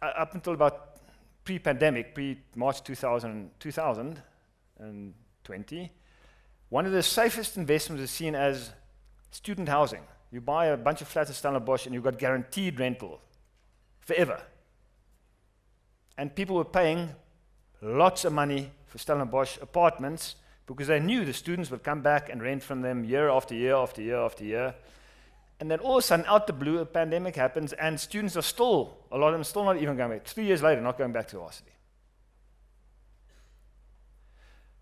uh, 0.01 0.05
up 0.05 0.33
until 0.33 0.53
about 0.53 0.97
pre 1.43 1.59
pandemic, 1.59 2.15
pre 2.15 2.39
March 2.55 2.83
2000, 2.83 3.51
2020, 3.59 5.91
one 6.69 6.87
of 6.87 6.91
the 6.91 7.03
safest 7.03 7.57
investments 7.57 8.03
is 8.03 8.09
seen 8.09 8.33
as 8.33 8.71
student 9.29 9.69
housing. 9.69 10.01
You 10.31 10.41
buy 10.41 10.65
a 10.67 10.77
bunch 10.77 11.01
of 11.01 11.07
flats 11.07 11.29
at 11.29 11.35
Stellenbosch 11.35 11.85
and 11.85 11.93
you've 11.93 12.03
got 12.03 12.17
guaranteed 12.17 12.79
rental 12.79 13.21
forever. 14.01 14.41
And 16.17 16.35
people 16.35 16.55
were 16.55 16.65
paying 16.65 17.09
lots 17.81 18.25
of 18.25 18.33
money 18.33 18.71
for 18.87 18.97
Stellenbosch 18.97 19.59
apartments 19.61 20.37
because 20.65 20.87
they 20.87 20.99
knew 20.99 21.25
the 21.25 21.33
students 21.33 21.69
would 21.71 21.83
come 21.83 22.01
back 22.01 22.29
and 22.29 22.41
rent 22.41 22.63
from 22.63 22.81
them 22.81 23.03
year 23.03 23.29
after 23.29 23.53
year 23.53 23.75
after 23.75 24.01
year 24.01 24.17
after 24.17 24.43
year. 24.43 24.75
And 25.59 25.69
then 25.69 25.79
all 25.79 25.97
of 25.97 25.99
a 25.99 26.01
sudden, 26.01 26.25
out 26.27 26.47
the 26.47 26.53
blue, 26.53 26.79
a 26.79 26.85
pandemic 26.85 27.35
happens, 27.35 27.73
and 27.73 27.99
students 27.99 28.35
are 28.35 28.41
still, 28.41 28.97
a 29.11 29.17
lot 29.17 29.27
of 29.27 29.33
them 29.33 29.43
still 29.43 29.63
not 29.65 29.77
even 29.77 29.95
going 29.95 30.11
back. 30.11 30.25
Three 30.25 30.45
years 30.45 30.61
later, 30.61 30.81
not 30.81 30.97
going 30.97 31.11
back 31.11 31.27
to 31.29 31.37
varsity. 31.37 31.71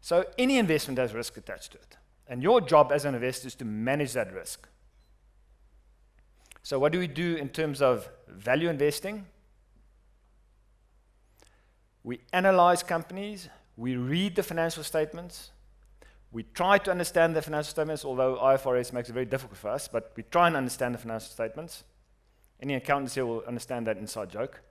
So 0.02 0.26
any 0.38 0.58
investment 0.58 0.98
has 0.98 1.14
risk 1.14 1.38
attached 1.38 1.72
to 1.74 1.78
it. 1.78 1.98
And 2.28 2.42
your 2.42 2.62
job 2.62 2.92
as 2.92 3.06
an 3.06 3.14
investor 3.14 3.48
is 3.48 3.56
to 3.56 3.66
manage 3.66 4.14
that 4.14 4.34
risk. 4.34 4.68
So, 6.64 6.80
what 6.80 6.92
do 6.92 7.00
we 7.00 7.08
do 7.08 7.36
in 7.36 7.50
terms 7.50 7.82
of 7.82 8.08
value 8.28 8.70
investing? 8.70 9.26
We 12.04 12.22
analyze 12.34 12.84
companies, 12.84 13.50
we 13.78 13.96
read 13.96 14.36
the 14.36 14.44
financial 14.44 14.84
statements, 14.84 15.52
we 16.32 16.44
try 16.44 16.78
to 16.78 16.92
understand 16.92 17.36
the 17.36 17.42
financial 17.42 17.72
statements, 17.72 18.06
although 18.06 18.38
IFRS 18.38 18.94
makes 18.94 19.10
it 19.10 19.14
very 19.14 19.26
difficult 19.26 19.58
for 19.58 19.70
us, 19.70 19.88
but 19.88 20.14
we 20.16 20.24
try 20.24 20.48
and 20.48 20.56
understand 20.56 20.96
the 20.96 21.00
financial 21.00 21.30
statements. 21.30 21.84
Any 22.62 22.76
accountants 22.76 23.16
here 23.16 23.26
will 23.26 23.44
understand 23.46 23.88
that 23.88 23.98
inside 23.98 24.30
joke. 24.30 24.62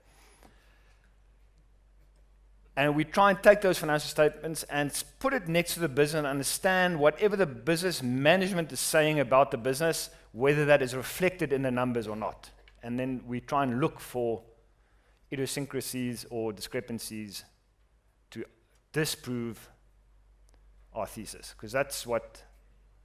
And 2.76 2.96
we 2.96 3.04
try 3.04 3.30
and 3.30 3.42
take 3.42 3.60
those 3.60 3.78
financial 3.78 4.08
statements 4.08 4.62
and 4.64 4.90
put 5.18 5.34
it 5.34 5.48
next 5.48 5.74
to 5.74 5.80
the 5.80 5.88
business 5.88 6.20
and 6.20 6.26
understand 6.26 6.98
whatever 6.98 7.36
the 7.36 7.44
business 7.44 8.02
management 8.02 8.72
is 8.72 8.80
saying 8.80 9.20
about 9.20 9.50
the 9.50 9.58
business, 9.58 10.08
whether 10.32 10.64
that 10.64 10.80
is 10.80 10.94
reflected 10.94 11.52
in 11.52 11.60
the 11.60 11.70
numbers 11.70 12.06
or 12.06 12.16
not. 12.16 12.48
And 12.82 12.98
then 12.98 13.22
we 13.26 13.40
try 13.40 13.64
and 13.64 13.80
look 13.80 14.00
for 14.00 14.42
idiosyncrasies 15.30 16.24
or 16.30 16.54
discrepancies 16.54 17.44
to 18.30 18.44
disprove 18.92 19.68
our 20.94 21.06
thesis, 21.06 21.54
because 21.56 21.72
that's 21.72 22.06
what 22.06 22.42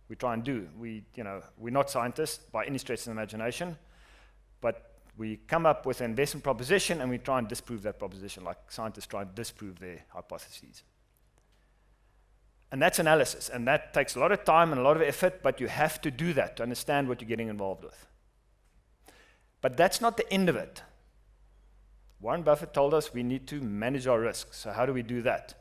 we 0.10 0.16
try 0.16 0.34
and 0.34 0.44
do. 0.44 0.68
We, 0.78 1.04
you 1.16 1.24
know, 1.24 1.42
we're 1.58 1.72
not 1.72 1.90
scientists 1.90 2.44
by 2.52 2.66
any 2.66 2.78
stretch 2.78 3.00
of 3.00 3.06
the 3.06 3.12
imagination, 3.12 3.78
but 4.62 4.92
we 5.18 5.38
come 5.48 5.66
up 5.66 5.86
with 5.86 6.02
an 6.02 6.12
investment 6.12 6.44
proposition 6.44 7.02
and 7.02 7.10
we 7.10 7.18
try 7.18 7.40
and 7.40 7.48
disprove 7.48 7.84
that 7.84 8.00
proposition, 8.00 8.44
like 8.44 8.58
scientists 8.70 9.08
try 9.08 9.22
and 9.22 9.34
disprove 9.34 9.80
their 9.80 10.04
hypotheses. 10.10 10.84
And 12.72 12.82
that's 12.82 13.00
analysis, 13.00 13.50
and 13.50 13.68
that 13.68 13.94
takes 13.94 14.16
a 14.16 14.20
lot 14.20 14.32
of 14.32 14.44
time 14.44 14.72
and 14.72 14.82
a 14.82 14.84
lot 14.84 14.98
of 14.98 15.04
effort, 15.04 15.42
but 15.42 15.62
you 15.62 15.68
have 15.68 16.02
to 16.02 16.12
do 16.12 16.34
that 16.34 16.58
to 16.58 16.64
understand 16.64 17.08
what 17.08 17.22
you're 17.22 17.30
getting 17.30 17.48
involved 17.48 17.84
with. 17.84 18.08
But 19.62 19.78
that's 19.78 20.02
not 20.02 20.18
the 20.18 20.32
end 20.32 20.50
of 20.50 20.56
it. 20.56 20.82
Warren 22.20 22.42
Buffett 22.42 22.74
told 22.74 22.94
us 22.94 23.14
we 23.14 23.24
need 23.24 23.48
to 23.48 23.62
manage 23.62 24.08
our 24.08 24.20
risks. 24.20 24.58
So, 24.58 24.72
how 24.72 24.86
do 24.86 24.94
we 24.94 25.04
do 25.04 25.22
that? 25.22 25.54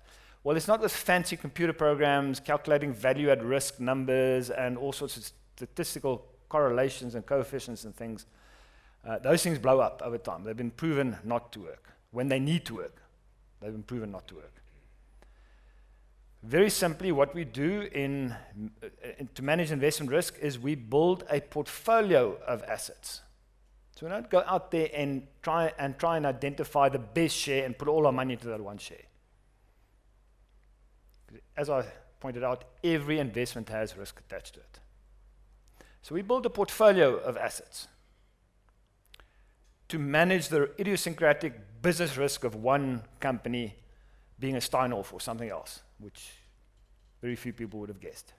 Well, 0.45 0.59
it's 0.59 0.69
not 0.69 0.83
with 0.83 0.93
fancy 0.93 1.39
computer 1.39 1.73
programs 1.73 2.39
calculating 2.39 2.93
value 2.93 3.31
at 3.31 3.43
risk 3.43 3.81
numbers 3.81 4.51
and 4.51 4.77
all 4.77 4.93
sorts 4.93 5.17
of 5.17 5.33
statistical 5.57 6.27
correlations 6.51 7.15
and 7.15 7.25
coefficients 7.25 7.85
and 7.85 7.97
things. 7.97 8.27
Uh, 9.07 9.19
those 9.19 9.43
things 9.43 9.59
blow 9.59 9.81
up 9.81 10.03
over 10.05 10.19
time. 10.19 10.45
They've 10.45 10.55
been 10.55 10.71
proven 10.71 11.17
not 11.25 11.51
to 11.53 11.61
work. 11.61 11.89
When 12.11 12.29
they 12.29 12.39
need 12.39 12.67
to 12.67 12.75
work, 12.75 13.01
they've 13.61 13.73
been 13.73 13.83
proven 13.83 14.11
not 14.11 14.29
to 14.29 14.35
work. 14.35 14.53
Very 16.43 16.69
simply, 16.69 17.11
what 17.11 17.35
we 17.35 17.45
do 17.45 17.89
in, 17.93 18.37
uh, 18.83 18.89
in, 19.19 19.31
to 19.35 19.43
manage 19.43 19.73
investment 19.73 20.13
risk 20.13 20.39
is 20.43 20.59
we 20.59 20.75
build 20.75 21.25
a 21.31 21.41
portfolio 21.41 22.37
of 22.47 22.63
assets. 22.65 23.23
So 23.97 24.05
we 24.05 24.13
don't 24.13 24.29
go 24.29 24.45
out 24.47 24.71
there 24.71 24.91
and 24.93 25.27
try 25.41 25.73
and 25.79 25.99
try 25.99 26.19
and 26.19 26.27
identify 26.27 26.91
the 26.91 26.99
best 26.99 27.35
share 27.35 27.65
and 27.65 27.79
put 27.79 27.89
all 27.89 28.07
our 28.07 28.13
money 28.13 28.35
into 28.35 28.49
that 28.49 28.61
one 28.61 28.77
share 28.77 29.05
as 31.57 31.71
I 31.71 31.85
pointed 32.21 32.43
out, 32.43 32.65
every 32.83 33.19
investment 33.19 33.69
has 33.69 33.97
risk 33.97 34.21
attached 34.21 34.55
to 34.55 34.61
it. 34.61 34.81
So 36.03 36.15
we 36.15 36.23
build 36.23 36.45
a 36.47 36.51
portfolio 36.51 37.17
of 37.17 37.37
assets 37.37 37.89
to 39.89 39.99
manage 39.99 40.49
the 40.49 40.71
idiosyncratic 40.81 41.83
business 41.83 42.17
risk 42.17 42.45
of 42.45 42.55
one 42.55 43.03
company 43.21 43.77
being 44.39 44.57
a 44.57 44.59
Steinhoff 44.59 45.13
or 45.13 45.21
something 45.21 45.49
else, 45.49 45.81
which 45.99 46.31
very 47.21 47.37
few 47.37 47.53
people 47.53 47.81
would 47.81 47.89
have 47.89 48.01
guessed. 48.01 48.33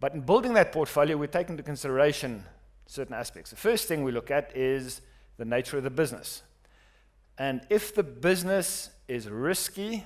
But 0.00 0.14
in 0.14 0.20
building 0.22 0.54
that 0.54 0.72
portfolio, 0.72 1.16
we 1.16 1.28
take 1.28 1.48
into 1.48 1.62
consideration 1.62 2.44
certain 2.86 3.14
aspects. 3.14 3.50
The 3.50 3.56
first 3.56 3.86
thing 3.86 4.02
we 4.02 4.10
look 4.10 4.30
at 4.30 4.54
is 4.56 5.00
the 5.36 5.44
nature 5.44 5.78
of 5.78 5.84
the 5.84 5.90
business. 5.90 6.42
And 7.38 7.62
if 7.70 7.94
the 7.94 8.02
business 8.02 8.90
is 9.08 9.28
risky, 9.28 10.04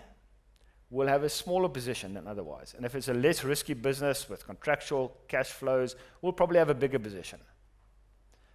will 0.90 1.08
have 1.08 1.24
a 1.24 1.28
smaller 1.28 1.68
position 1.68 2.14
than 2.14 2.26
otherwise. 2.26 2.74
And 2.76 2.86
if 2.86 2.94
it's 2.94 3.08
a 3.08 3.14
less 3.14 3.42
risky 3.42 3.74
business 3.74 4.28
with 4.28 4.46
contractual 4.46 5.16
cash 5.28 5.48
flows, 5.48 5.96
we'll 6.22 6.32
probably 6.32 6.58
have 6.58 6.70
a 6.70 6.74
bigger 6.74 6.98
position. 6.98 7.40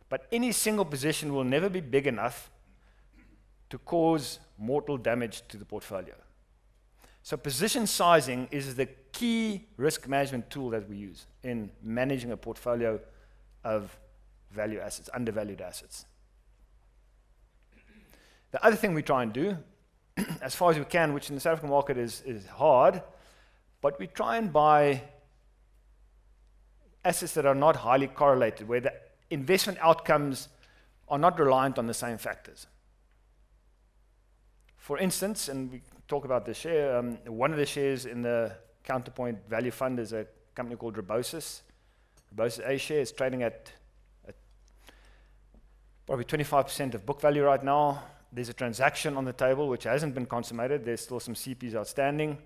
But 0.07 0.27
any 0.31 0.51
single 0.51 0.85
position 0.85 1.33
will 1.33 1.43
never 1.43 1.69
be 1.69 1.81
big 1.81 2.07
enough 2.07 2.49
to 3.69 3.77
cause 3.77 4.39
mortal 4.57 4.97
damage 4.97 5.43
to 5.49 5.57
the 5.57 5.65
portfolio. 5.65 6.15
So, 7.23 7.37
position 7.37 7.85
sizing 7.85 8.47
is 8.51 8.75
the 8.75 8.87
key 9.11 9.67
risk 9.77 10.07
management 10.07 10.49
tool 10.49 10.69
that 10.71 10.89
we 10.89 10.97
use 10.97 11.27
in 11.43 11.71
managing 11.83 12.31
a 12.31 12.37
portfolio 12.37 12.99
of 13.63 13.95
value 14.51 14.79
assets, 14.79 15.09
undervalued 15.13 15.61
assets. 15.61 16.05
The 18.51 18.65
other 18.65 18.75
thing 18.75 18.93
we 18.93 19.03
try 19.03 19.23
and 19.23 19.31
do 19.31 19.57
as 20.41 20.55
far 20.55 20.71
as 20.71 20.79
we 20.79 20.85
can, 20.85 21.13
which 21.13 21.29
in 21.29 21.35
the 21.35 21.41
South 21.41 21.53
African 21.53 21.69
market 21.69 21.97
is, 21.97 22.21
is 22.25 22.45
hard, 22.47 23.01
but 23.81 23.99
we 23.99 24.07
try 24.07 24.37
and 24.37 24.51
buy 24.51 25.03
assets 27.05 27.33
that 27.33 27.45
are 27.45 27.55
not 27.55 27.75
highly 27.75 28.07
correlated, 28.07 28.67
where 28.67 28.81
the 28.81 28.93
investment 29.29 29.77
outcomes 29.81 30.49
are 31.07 31.17
not 31.17 31.39
reliant 31.39 31.77
on 31.77 31.87
the 31.87 31.93
same 31.93 32.17
factors. 32.17 32.67
For 34.77 34.97
instance, 34.97 35.47
and 35.47 35.71
we 35.71 35.81
talk 36.07 36.25
about 36.25 36.45
the 36.45 36.53
share, 36.53 36.97
um, 36.97 37.17
one 37.25 37.51
of 37.51 37.57
the 37.57 37.65
shares 37.65 38.05
in 38.05 38.21
the 38.21 38.51
Counterpoint 38.83 39.37
Value 39.47 39.71
Fund 39.71 39.99
is 39.99 40.11
a 40.11 40.25
company 40.55 40.75
called 40.75 40.95
Rebosis. 40.95 41.61
Rebosis 42.35 42.67
A 42.67 42.77
share 42.77 43.01
is 43.01 43.11
trading 43.11 43.43
at, 43.43 43.71
at 44.27 44.35
probably 46.05 46.25
25% 46.25 46.95
of 46.95 47.05
book 47.05 47.21
value 47.21 47.43
right 47.43 47.63
now 47.63 48.03
there's 48.31 48.49
a 48.49 48.53
transaction 48.53 49.17
on 49.17 49.25
the 49.25 49.33
table 49.33 49.67
which 49.67 49.83
hasn't 49.83 50.15
been 50.15 50.25
consummated. 50.25 50.85
There's 50.85 51.01
still 51.01 51.19
some 51.19 51.33
CPs 51.33 51.75
outstanding. 51.75 52.37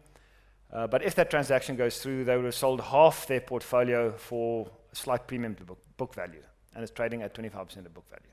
Uh, 0.73 0.87
but 0.87 1.03
if 1.03 1.15
that 1.15 1.29
transaction 1.29 1.75
goes 1.75 1.99
through, 1.99 2.25
they 2.25 2.35
would 2.35 2.45
have 2.45 2.55
sold 2.55 2.81
half 2.81 3.27
their 3.27 3.39
portfolio 3.39 4.11
for 4.11 4.69
a 4.91 4.95
slight 4.95 5.27
premium 5.27 5.55
to 5.55 5.63
book, 5.63 5.79
book 5.97 6.15
value, 6.15 6.41
and 6.73 6.83
it's 6.83 6.91
trading 6.91 7.21
at 7.21 7.33
25% 7.35 7.85
of 7.85 7.93
book 7.93 8.09
value. 8.09 8.31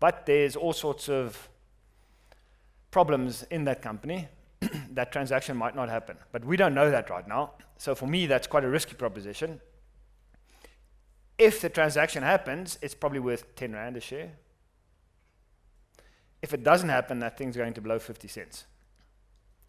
But 0.00 0.26
there's 0.26 0.56
all 0.56 0.72
sorts 0.72 1.08
of 1.08 1.48
problems 2.90 3.44
in 3.44 3.64
that 3.64 3.82
company. 3.82 4.28
that 4.90 5.12
transaction 5.12 5.56
might 5.56 5.76
not 5.76 5.88
happen. 5.88 6.16
But 6.32 6.44
we 6.44 6.56
don't 6.56 6.74
know 6.74 6.90
that 6.90 7.08
right 7.08 7.26
now. 7.26 7.52
So 7.76 7.94
for 7.94 8.06
me, 8.06 8.26
that's 8.26 8.46
quite 8.46 8.64
a 8.64 8.68
risky 8.68 8.94
proposition. 8.94 9.60
If 11.38 11.60
the 11.60 11.68
transaction 11.68 12.24
happens, 12.24 12.78
it's 12.82 12.94
probably 12.94 13.20
worth 13.20 13.54
10 13.54 13.72
Rand 13.72 13.96
a 13.96 14.00
share. 14.00 14.32
If 16.42 16.54
it 16.54 16.62
doesn't 16.62 16.88
happen, 16.88 17.18
that 17.20 17.36
thing's 17.36 17.56
going 17.56 17.74
to 17.74 17.80
blow 17.80 17.98
50 17.98 18.28
cents. 18.28 18.64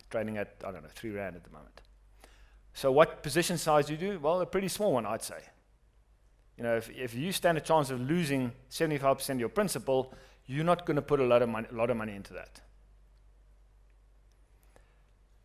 Trading 0.10 0.38
at, 0.38 0.56
I 0.66 0.72
don't 0.72 0.84
know, 0.84 0.90
3 0.94 1.12
Rand 1.12 1.36
at 1.36 1.44
the 1.44 1.50
moment. 1.50 1.82
So 2.74 2.92
what 2.92 3.24
position 3.24 3.58
size 3.58 3.88
do 3.88 3.94
you 3.94 4.00
do? 4.00 4.20
Well, 4.20 4.42
a 4.42 4.46
pretty 4.46 4.68
small 4.68 4.94
one, 4.94 5.06
I'd 5.06 5.24
say. 5.24 5.42
You 6.58 6.64
know, 6.64 6.76
if, 6.76 6.90
if 6.90 7.14
you 7.14 7.32
stand 7.32 7.58
a 7.58 7.62
chance 7.62 7.90
of 7.90 8.02
losing 8.02 8.52
75% 8.70 9.30
of 9.30 9.40
your 9.40 9.50
principal, 9.50 10.14
you're 10.46 10.66
not 10.66 10.86
going 10.86 10.96
to 10.96 11.02
put 11.02 11.20
a 11.20 11.26
lot 11.26 11.42
of 11.42 11.50
money, 11.50 11.68
a 11.72 11.76
lot 11.76 11.90
of 11.90 11.98
money 11.98 12.16
into 12.16 12.34
that. 12.34 12.62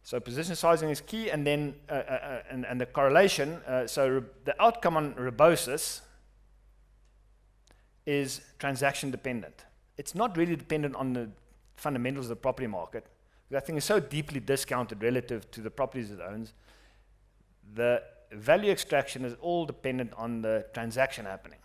So 0.03 0.21
position 0.21 0.55
sizing 0.55 0.91
is 0.91 1.01
key, 1.01 1.31
and 1.31 1.47
then 1.47 1.75
uh, 1.89 1.93
uh, 1.93 1.97
uh 1.97 2.43
and, 2.51 2.67
and 2.67 2.81
the 2.81 2.87
correlation. 2.87 3.61
Uh, 3.67 3.87
so 3.87 4.23
the 4.45 4.61
outcome 4.63 4.97
on 4.97 5.15
Rebosis 5.15 6.01
is 8.07 8.43
transaction 8.59 9.11
dependent. 9.11 9.65
It's 9.97 10.15
not 10.15 10.37
really 10.37 10.57
dependent 10.57 10.95
on 10.97 11.13
the 11.13 11.31
fundamentals 11.77 12.27
of 12.27 12.31
the 12.31 12.37
property 12.37 12.67
market. 12.67 13.07
That 13.51 13.67
thing 13.67 13.77
is 13.77 13.85
so 13.85 14.01
deeply 14.01 14.41
discounted 14.41 15.03
relative 15.03 15.51
to 15.53 15.61
the 15.61 15.71
properties 15.71 16.11
it 16.11 16.19
owns. 16.21 16.55
The 17.75 18.03
value 18.33 18.73
extraction 18.73 19.25
is 19.25 19.35
all 19.41 19.65
dependent 19.67 20.13
on 20.17 20.43
the 20.43 20.67
transaction 20.75 21.25
happening. 21.25 21.59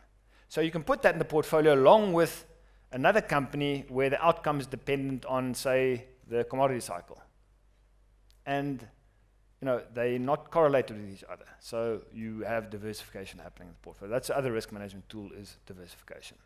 So 0.50 0.62
you 0.62 0.72
can 0.72 0.84
put 0.84 1.02
that 1.04 1.14
in 1.14 1.20
the 1.20 1.26
portfolio 1.26 1.74
along 1.74 2.14
with 2.14 2.46
another 2.92 3.22
company 3.22 3.86
where 3.88 4.10
the 4.10 4.24
outcome 4.24 4.60
is 4.60 4.68
dependent 4.68 5.26
on, 5.26 5.54
say, 5.54 6.06
the 6.28 6.44
commodity 6.44 6.80
cycle. 6.80 7.22
And 8.46 8.86
you 9.62 9.66
know, 9.66 9.82
they're 9.94 10.20
not 10.20 10.52
correlated 10.52 10.98
with 10.98 11.14
each 11.14 11.24
other. 11.30 11.46
So 11.60 12.02
you 12.14 12.42
have 12.42 12.70
diversification 12.70 13.40
happening 13.40 13.70
in 13.70 13.74
the 13.74 13.82
portfolio. 13.82 14.14
That's 14.14 14.28
the 14.28 14.38
other 14.38 14.52
risk 14.52 14.72
management 14.72 15.10
tool 15.10 15.30
is 15.38 15.58
diversification. 15.66 16.38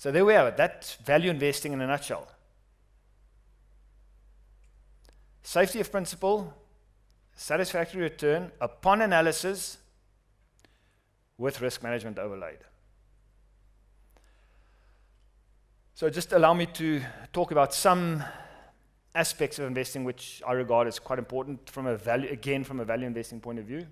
So 0.00 0.10
there 0.10 0.24
we 0.24 0.32
have 0.32 0.46
it. 0.46 0.56
That's 0.56 0.94
value 0.94 1.28
investing 1.28 1.74
in 1.74 1.80
a 1.82 1.86
nutshell. 1.86 2.26
Safety 5.42 5.78
of 5.78 5.92
principle, 5.92 6.54
satisfactory 7.34 8.00
return 8.00 8.50
upon 8.62 9.02
analysis 9.02 9.76
with 11.36 11.60
risk 11.60 11.82
management 11.82 12.18
overlaid. 12.18 12.56
So 15.92 16.08
just 16.08 16.32
allow 16.32 16.54
me 16.54 16.64
to 16.64 17.02
talk 17.30 17.50
about 17.50 17.74
some 17.74 18.24
aspects 19.14 19.58
of 19.58 19.66
investing 19.66 20.04
which 20.04 20.42
I 20.48 20.52
regard 20.52 20.88
as 20.88 20.98
quite 20.98 21.18
important 21.18 21.68
from 21.68 21.86
a 21.86 21.98
value, 21.98 22.30
again, 22.30 22.64
from 22.64 22.80
a 22.80 22.86
value 22.86 23.06
investing 23.06 23.38
point 23.38 23.58
of 23.58 23.66
view. 23.66 23.86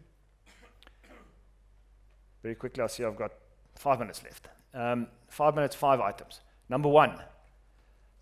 Very 2.43 2.55
quickly, 2.55 2.83
I 2.83 2.87
see 2.87 3.05
I've 3.05 3.15
got 3.15 3.33
five 3.75 3.99
minutes 3.99 4.25
left. 4.25 4.49
Um, 4.79 5.09
five 5.29 5.57
minutes, 5.57 5.75
five 5.75 6.01
items. 6.01 6.41
Number 6.69 6.89
one, 6.89 7.21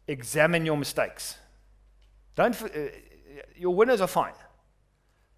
examine 0.08 0.64
your 0.64 0.78
mistakes. 0.78 1.36
Don't, 2.34 2.60
uh, 2.62 2.68
your 3.54 3.74
winners 3.74 4.00
are 4.00 4.06
fine. 4.06 4.32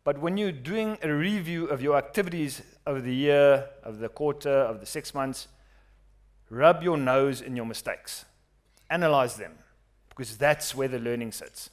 But 0.05 0.21
when 0.21 0.37
you're 0.37 0.53
doing 0.53 0.97
a 1.03 1.13
review 1.13 1.67
of 1.67 1.83
your 1.83 1.97
activities 1.97 2.63
over 2.87 3.01
the 3.01 3.15
year, 3.15 3.69
of 3.83 3.99
the 3.99 4.09
quarter, 4.09 4.49
of 4.49 4.79
the 4.79 4.87
six 4.87 5.13
months, 5.13 5.49
rub 6.51 6.85
your 6.85 6.97
nose 6.97 7.41
in 7.41 7.57
your 7.57 7.67
mistakes. 7.67 8.25
Analyze 8.89 9.37
them 9.37 9.59
because 10.09 10.37
that's 10.37 10.75
where 10.75 10.89
the 10.89 11.01
learning 11.01 11.33
sits. 11.33 11.71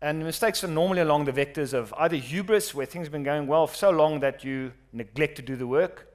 And 0.00 0.22
mistakes 0.22 0.62
are 0.62 0.68
normally 0.68 1.00
along 1.00 1.24
the 1.24 1.32
vectors 1.32 1.72
of 1.72 1.92
either 1.98 2.16
hubris, 2.16 2.74
where 2.74 2.86
things 2.86 3.06
have 3.06 3.12
been 3.12 3.24
going 3.24 3.46
well 3.46 3.66
for 3.66 3.74
so 3.74 3.90
long 3.90 4.20
that 4.20 4.44
you 4.44 4.72
neglect 4.92 5.36
to 5.36 5.42
do 5.42 5.56
the 5.56 5.66
work, 5.66 6.07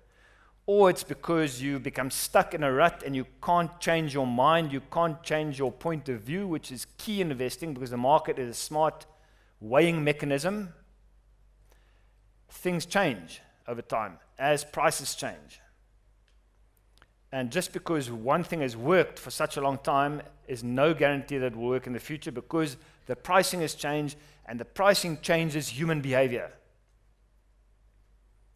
or 0.66 0.90
it's 0.90 1.04
because 1.04 1.62
you 1.62 1.78
become 1.78 2.10
stuck 2.10 2.54
in 2.54 2.64
a 2.64 2.72
rut 2.72 3.04
and 3.06 3.16
you 3.16 3.26
can't 3.44 3.80
change 3.80 4.14
your 4.14 4.28
mind, 4.28 4.72
you 4.72 4.82
can't 4.92 5.22
change 5.22 5.60
your 5.60 5.72
point 5.72 6.08
of 6.08 6.22
view, 6.22 6.48
which 6.48 6.72
is 6.72 6.88
key 6.98 7.20
in 7.20 7.32
investing 7.32 7.74
because 7.74 7.90
the 7.90 7.98
market 7.98 8.40
is 8.40 8.50
a 8.50 8.54
smart 8.54 9.06
weighing 9.60 10.04
mechanism. 10.04 10.74
Things 12.50 12.86
change 12.86 13.42
over 13.68 13.82
time 13.82 14.20
as 14.40 14.64
prices 14.64 15.16
change. 15.16 15.60
And 17.34 17.52
just 17.52 17.74
because 17.74 18.10
one 18.12 18.44
thing 18.44 18.62
has 18.62 18.78
worked 18.78 19.18
for 19.20 19.32
such 19.32 19.58
a 19.58 19.62
long 19.62 19.80
time 19.80 20.22
is 20.48 20.64
no 20.64 20.94
guarantee 20.94 21.40
that 21.40 21.48
it 21.48 21.56
will 21.56 21.68
work 21.68 21.88
in 21.88 21.94
the 21.94 22.00
future 22.00 22.32
because 22.32 22.78
the 23.08 23.16
pricing 23.16 23.62
has 23.62 23.74
changed 23.74 24.18
and 24.46 24.60
the 24.60 24.66
pricing 24.66 25.20
changes 25.22 25.68
human 25.68 26.00
behavior. 26.00 26.52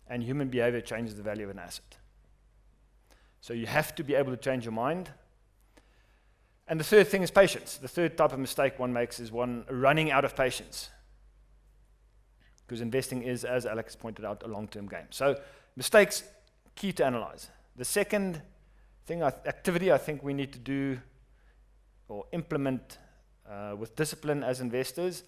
And 0.09 0.23
human 0.23 0.49
behavior 0.49 0.81
changes 0.81 1.15
the 1.15 1.23
value 1.23 1.43
of 1.45 1.51
an 1.51 1.59
asset. 1.59 1.97
So 3.41 3.53
you 3.53 3.65
have 3.65 3.95
to 3.95 4.03
be 4.03 4.15
able 4.15 4.31
to 4.31 4.37
change 4.37 4.65
your 4.65 4.73
mind. 4.73 5.11
And 6.67 6.79
the 6.79 6.83
third 6.83 7.07
thing 7.07 7.23
is 7.23 7.31
patience. 7.31 7.77
The 7.77 7.87
third 7.87 8.17
type 8.17 8.33
of 8.33 8.39
mistake 8.39 8.79
one 8.79 8.91
makes 8.91 9.19
is 9.19 9.31
one 9.31 9.65
running 9.69 10.11
out 10.11 10.25
of 10.25 10.35
patience. 10.35 10.89
Because 12.65 12.81
investing 12.81 13.23
is, 13.23 13.45
as 13.45 13.65
Alex 13.65 13.95
pointed 13.95 14.25
out, 14.25 14.43
a 14.43 14.47
long 14.47 14.67
term 14.67 14.87
game. 14.87 15.07
So 15.11 15.39
mistakes, 15.75 16.23
key 16.75 16.91
to 16.93 17.05
analyze. 17.05 17.49
The 17.77 17.85
second 17.85 18.41
thing, 19.05 19.23
activity 19.23 19.91
I 19.91 19.97
think 19.97 20.23
we 20.23 20.33
need 20.33 20.51
to 20.53 20.59
do 20.59 20.99
or 22.09 22.25
implement 22.33 22.97
uh, 23.49 23.75
with 23.77 23.95
discipline 23.95 24.43
as 24.43 24.59
investors 24.59 25.23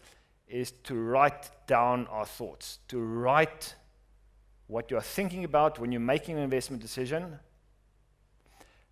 is 0.48 0.72
to 0.72 0.96
write 0.96 1.50
down 1.68 2.08
our 2.08 2.26
thoughts, 2.26 2.80
to 2.90 3.00
write 3.00 3.76
what 4.70 4.92
you're 4.92 5.02
thinking 5.02 5.44
about 5.44 5.80
when 5.80 5.92
you're 5.92 6.00
making 6.00 6.38
an 6.38 6.44
investment 6.44 6.80
decision. 6.80 7.40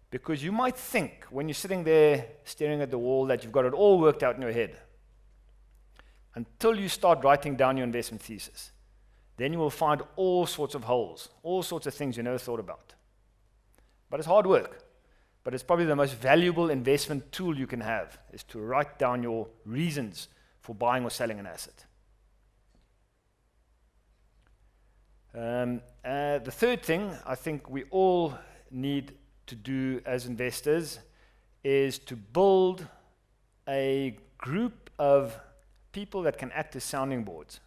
Because 0.10 0.44
you 0.44 0.52
might 0.52 0.76
think 0.76 1.26
when 1.30 1.48
you're 1.48 1.54
sitting 1.54 1.84
there 1.84 2.26
staring 2.46 2.82
at 2.82 2.90
the 2.90 2.98
wall 2.98 3.28
that 3.28 3.44
you've 3.44 3.54
got 3.54 3.64
it 3.64 3.74
all 3.74 4.00
worked 4.00 4.24
out 4.24 4.36
in 4.36 4.42
your 4.42 4.52
head 4.52 4.76
until 6.34 6.80
you 6.80 6.90
start 6.90 7.24
writing 7.24 7.56
down 7.56 7.78
your 7.78 7.84
investment 7.84 8.24
thesis. 8.24 8.72
Then 9.38 9.54
you 9.54 9.60
will 9.60 9.70
find 9.70 10.02
all 10.16 10.48
sorts 10.48 10.74
of 10.74 10.84
holes, 10.84 11.30
all 11.44 11.62
sorts 11.62 11.86
of 11.86 11.94
things 11.94 12.18
you 12.18 12.24
never 12.24 12.40
thought 12.40 12.60
about. 12.60 12.96
But 14.10 14.20
it's 14.20 14.28
hard 14.28 14.48
work. 14.48 14.84
But 15.44 15.54
it's 15.54 15.64
probably 15.64 15.86
the 15.86 15.96
most 15.96 16.16
valuable 16.16 16.72
investment 16.72 17.32
tool 17.32 17.56
you 17.56 17.68
can 17.68 17.82
have 17.82 18.18
is 18.34 18.44
to 18.46 18.60
write 18.60 18.98
down 18.98 19.22
your 19.22 19.48
reasons 19.64 20.28
for 20.60 20.74
buying 20.74 21.04
or 21.04 21.12
selling 21.12 21.40
an 21.40 21.46
asset. 21.46 21.86
Um, 25.36 25.82
uh, 26.04 26.40
the 26.40 26.52
third 26.52 26.84
thing 26.84 27.12
I 27.26 27.36
think 27.36 27.70
we 27.70 27.84
all 27.92 28.34
need 28.72 29.14
to 29.48 29.56
do 29.56 30.02
as 30.06 30.26
investors 30.26 31.00
is 31.64 32.00
to 32.00 32.16
build 32.16 32.86
a 33.68 34.18
group 34.38 34.90
of 34.98 35.38
people 35.92 36.22
that 36.24 36.38
can 36.38 36.52
act 36.52 36.76
as 36.76 36.84
sounding 36.84 37.24
boards. 37.24 37.60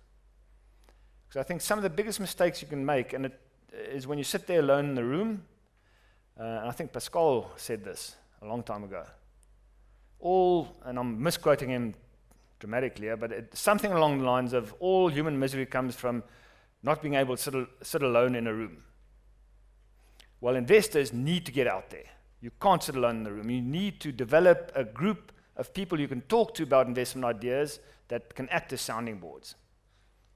Because 1.28 1.40
I 1.40 1.42
think 1.44 1.60
some 1.60 1.78
of 1.78 1.82
the 1.82 1.90
biggest 1.90 2.20
mistakes 2.20 2.62
you 2.62 2.68
can 2.68 2.84
make, 2.84 3.12
and 3.12 3.26
it 3.26 3.40
is 3.72 4.06
when 4.06 4.18
you 4.18 4.24
sit 4.24 4.46
there 4.46 4.60
alone 4.60 4.86
in 4.86 4.94
the 4.94 5.04
room 5.04 5.44
uh, 6.40 6.42
and 6.42 6.68
I 6.68 6.70
think 6.70 6.92
Pascal 6.92 7.50
said 7.56 7.84
this 7.84 8.16
a 8.40 8.46
long 8.46 8.62
time 8.62 8.82
ago. 8.82 9.04
All, 10.20 10.74
and 10.84 10.98
I'm 10.98 11.22
misquoting 11.22 11.68
him 11.68 11.94
dramatically 12.58 13.14
but 13.16 13.32
it, 13.32 13.56
something 13.56 13.92
along 13.92 14.18
the 14.18 14.24
lines 14.24 14.52
of 14.52 14.74
all 14.80 15.08
human 15.08 15.38
misery 15.38 15.66
comes 15.66 15.94
from 15.94 16.22
not 16.82 17.02
being 17.02 17.14
able 17.14 17.36
to 17.36 17.42
sit, 17.42 17.54
sit 17.82 18.02
alone 18.02 18.34
in 18.34 18.46
a 18.46 18.54
room. 18.54 18.84
Well, 20.40 20.56
investors 20.56 21.12
need 21.12 21.44
to 21.46 21.52
get 21.52 21.66
out 21.66 21.90
there. 21.90 22.06
You 22.40 22.50
can't 22.60 22.82
sit 22.82 22.96
alone 22.96 23.18
in 23.18 23.24
the 23.24 23.32
room. 23.32 23.50
You 23.50 23.60
need 23.60 24.00
to 24.00 24.12
develop 24.12 24.72
a 24.74 24.84
group 24.84 25.32
of 25.56 25.74
people 25.74 26.00
you 26.00 26.08
can 26.08 26.22
talk 26.22 26.54
to 26.54 26.62
about 26.62 26.86
investment 26.86 27.24
ideas 27.24 27.80
that 28.08 28.34
can 28.34 28.48
act 28.48 28.72
as 28.72 28.80
sounding 28.80 29.18
boards 29.18 29.54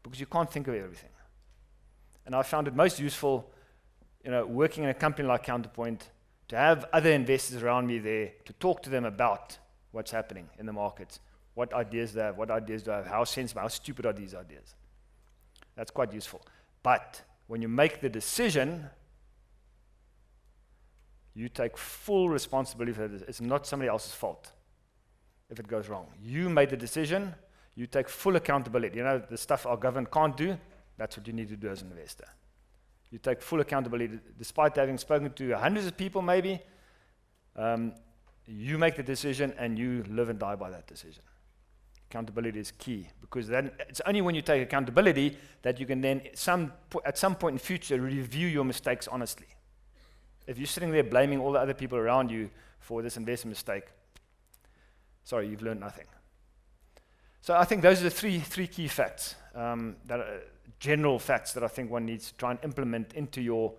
because 0.03 0.21
you 0.21 0.27
can't 0.27 0.51
think 0.51 0.69
of 0.69 0.75
everything. 0.75 1.11
And 2.27 2.35
I 2.35 2.43
found 2.43 2.69
it 2.69 2.75
most 2.75 3.01
useful 3.01 3.51
you 4.25 4.31
know, 4.31 4.47
working 4.47 4.85
in 4.85 4.91
a 4.91 4.95
company 4.95 5.29
like 5.29 5.43
Counterpoint, 5.43 6.09
to 6.49 6.57
have 6.57 6.87
other 6.93 7.11
investors 7.11 7.63
around 7.63 7.87
me 7.87 7.99
there 7.99 8.33
to 8.45 8.53
talk 8.55 8.83
to 8.83 8.91
them 8.91 9.05
about 9.05 9.59
what's 9.93 10.11
happening 10.11 10.49
in 10.59 10.67
the 10.67 10.73
markets, 10.73 11.21
what 11.55 11.73
ideas 11.73 12.13
they 12.13 12.23
have, 12.23 12.37
what 12.37 12.51
ideas 12.51 12.83
do 12.83 12.93
I 12.93 12.97
have, 12.97 13.07
how 13.07 13.25
sensible, 13.25 13.63
how 13.63 13.69
stupid 13.69 14.07
are 14.07 14.13
these 14.13 14.35
ideas. 14.35 14.75
That's 15.77 15.91
quite 15.91 16.13
useful. 16.13 16.43
But 16.83 17.23
when 17.47 17.63
you 17.63 17.69
make 17.69 18.01
the 18.01 18.09
decision, 18.09 18.89
you 21.35 21.49
take 21.49 21.77
full 21.77 22.29
responsibility 22.29 22.93
for. 22.93 23.05
It's 23.05 23.41
not 23.41 23.67
somebody 23.67 23.89
else's 23.89 24.13
fault. 24.13 24.53
if 25.51 25.61
it 25.61 25.69
goes 25.69 25.89
wrong. 25.89 26.07
You 26.23 26.49
made 26.49 26.71
the 26.71 26.77
decision, 26.77 27.35
you 27.75 27.87
take 27.87 28.09
full 28.09 28.37
accountability. 28.37 28.97
You 28.97 29.05
know, 29.05 29.19
the 29.19 29.37
stuff 29.37 29.67
our 29.67 29.77
government 29.77 30.11
can't 30.11 30.37
do, 30.37 30.57
that's 30.97 31.17
what 31.17 31.27
you 31.27 31.33
need 31.33 31.49
to 31.49 31.57
do 31.57 31.69
as 31.69 31.83
an 31.83 31.91
investor. 31.91 32.27
You 33.11 33.19
take 33.19 33.43
full 33.43 33.61
accountability, 33.61 34.19
despite 34.39 34.77
having 34.77 34.99
spoken 34.99 35.33
to 35.33 35.53
hundreds 35.53 35.87
of 35.87 35.97
people, 35.97 36.23
maybe. 36.23 36.61
Um, 37.57 37.93
you 38.47 38.79
make 38.79 38.97
the 38.97 39.03
decision 39.03 39.55
and 39.59 39.79
you 39.79 40.05
live 40.09 40.29
and 40.29 40.39
die 40.39 40.57
by 40.57 40.71
that 40.71 40.87
decision. 40.87 41.23
Accountability 42.15 42.61
is 42.61 42.71
key 42.71 43.09
because 43.21 43.49
then 43.49 43.73
it's 43.89 44.01
only 44.07 44.21
when 44.21 44.37
you 44.37 44.43
take 44.43 44.63
accountability 44.63 45.37
that 45.63 45.81
you 45.81 45.87
can 45.87 46.01
then, 46.01 46.23
some 46.35 46.73
at 47.05 47.19
some 47.19 47.35
point 47.35 47.55
in 47.55 47.59
future, 47.59 48.01
review 48.01 48.47
your 48.47 48.65
mistakes 48.65 49.09
honestly. 49.09 49.49
If 50.47 50.57
you're 50.57 50.69
sitting 50.69 50.93
there 50.93 51.03
blaming 51.03 51.41
all 51.41 51.51
the 51.51 51.59
other 51.59 51.75
people 51.75 51.99
around 51.99 52.31
you 52.31 52.51
for 52.79 53.03
this 53.03 53.17
investment 53.17 53.57
mistake, 53.57 53.87
sorry, 55.25 55.49
you've 55.49 55.63
learned 55.63 55.81
nothing. 55.81 56.07
So 57.41 57.57
I 57.57 57.65
think 57.65 57.83
those 57.83 57.99
are 57.99 58.05
the 58.05 58.11
three, 58.11 58.39
three 58.39 58.69
key 58.69 58.87
facts, 58.87 59.35
um, 59.57 59.97
that 60.07 60.21
are 60.21 60.41
general 60.79 61.19
facts 61.19 61.53
that 61.55 61.65
I 61.65 61.69
think 61.69 61.91
one 61.91 62.07
needs 62.07 62.31
to 62.31 62.37
try 62.37 62.53
and 62.53 62.61
implement 62.63 63.15
into 63.15 63.43
your 63.43 63.75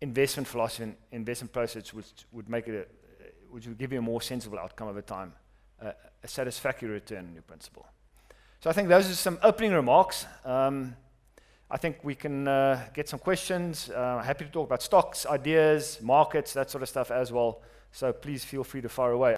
investment 0.00 0.48
philosophy 0.48 0.82
and 0.82 0.96
investment 1.12 1.52
process, 1.52 1.94
which 1.94 2.08
would 2.32 2.48
make 2.48 2.66
it, 2.66 2.88
a, 3.20 3.52
which 3.52 3.68
would 3.68 3.78
give 3.78 3.92
you 3.92 4.00
a 4.00 4.02
more 4.02 4.20
sensible 4.20 4.58
outcome 4.58 4.88
over 4.88 5.00
time, 5.00 5.32
a 5.82 6.28
satisfactory 6.28 6.88
return 6.88 7.26
on 7.26 7.34
your 7.34 7.42
principal. 7.42 7.86
So 8.60 8.70
I 8.70 8.72
think 8.72 8.88
those 8.88 9.10
are 9.10 9.14
some 9.14 9.38
opening 9.42 9.72
remarks. 9.72 10.26
Um, 10.44 10.94
I 11.70 11.78
think 11.78 12.04
we 12.04 12.14
can 12.14 12.46
uh, 12.46 12.84
get 12.94 13.08
some 13.08 13.18
questions. 13.18 13.90
Uh, 13.90 14.22
happy 14.22 14.44
to 14.44 14.50
talk 14.50 14.68
about 14.68 14.82
stocks, 14.82 15.26
ideas, 15.26 15.98
markets, 16.02 16.52
that 16.52 16.70
sort 16.70 16.82
of 16.82 16.88
stuff 16.88 17.10
as 17.10 17.32
well. 17.32 17.62
So 17.92 18.12
please 18.12 18.44
feel 18.44 18.62
free 18.62 18.82
to 18.82 18.88
fire 18.88 19.12
away. 19.12 19.36